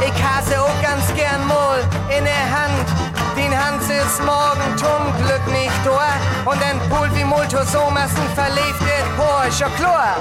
[0.01, 1.79] Ich hasse auch ganz gern mal
[2.17, 3.11] in der Hand.
[3.41, 6.49] Den Hans ist morgen zum Glück nicht da.
[6.49, 8.81] Und ein Pool wie Multo so massen verlebt
[9.49, 10.15] ist ja klar.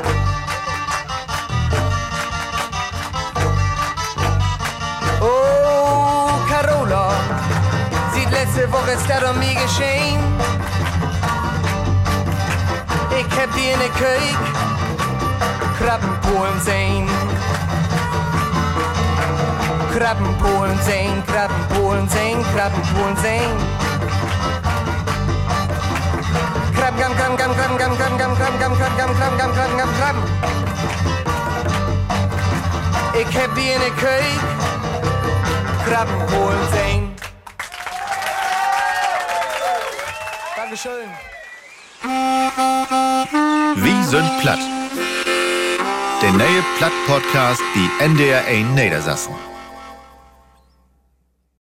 [5.21, 7.13] Oh, Carola,
[8.15, 10.21] sieht letzte Woche ist das um mich geschehen.
[13.19, 14.39] Ich hab die in der Küche
[15.79, 17.40] Krabbenpolen sehen.
[19.97, 23.57] Krabbenpolen sehen, Krabbenpolen sehen, Krabbenpolen sehen.
[26.75, 30.51] Krabben, Krabben, Krabben, Krabben, Krabben, Krabben, Krabben, Krabben, Krabben, Krabben, Krabben, Krabben, Krabben, Krabben, Krabben.
[33.13, 34.41] Ich hab die in der Küche
[35.87, 37.15] Krabbenpolen sehen.
[40.57, 41.09] Dankeschön.
[43.75, 44.59] Wie sind platt?
[46.23, 49.50] Der neue Platt-Podcast, die NDR 1 Niedersassen.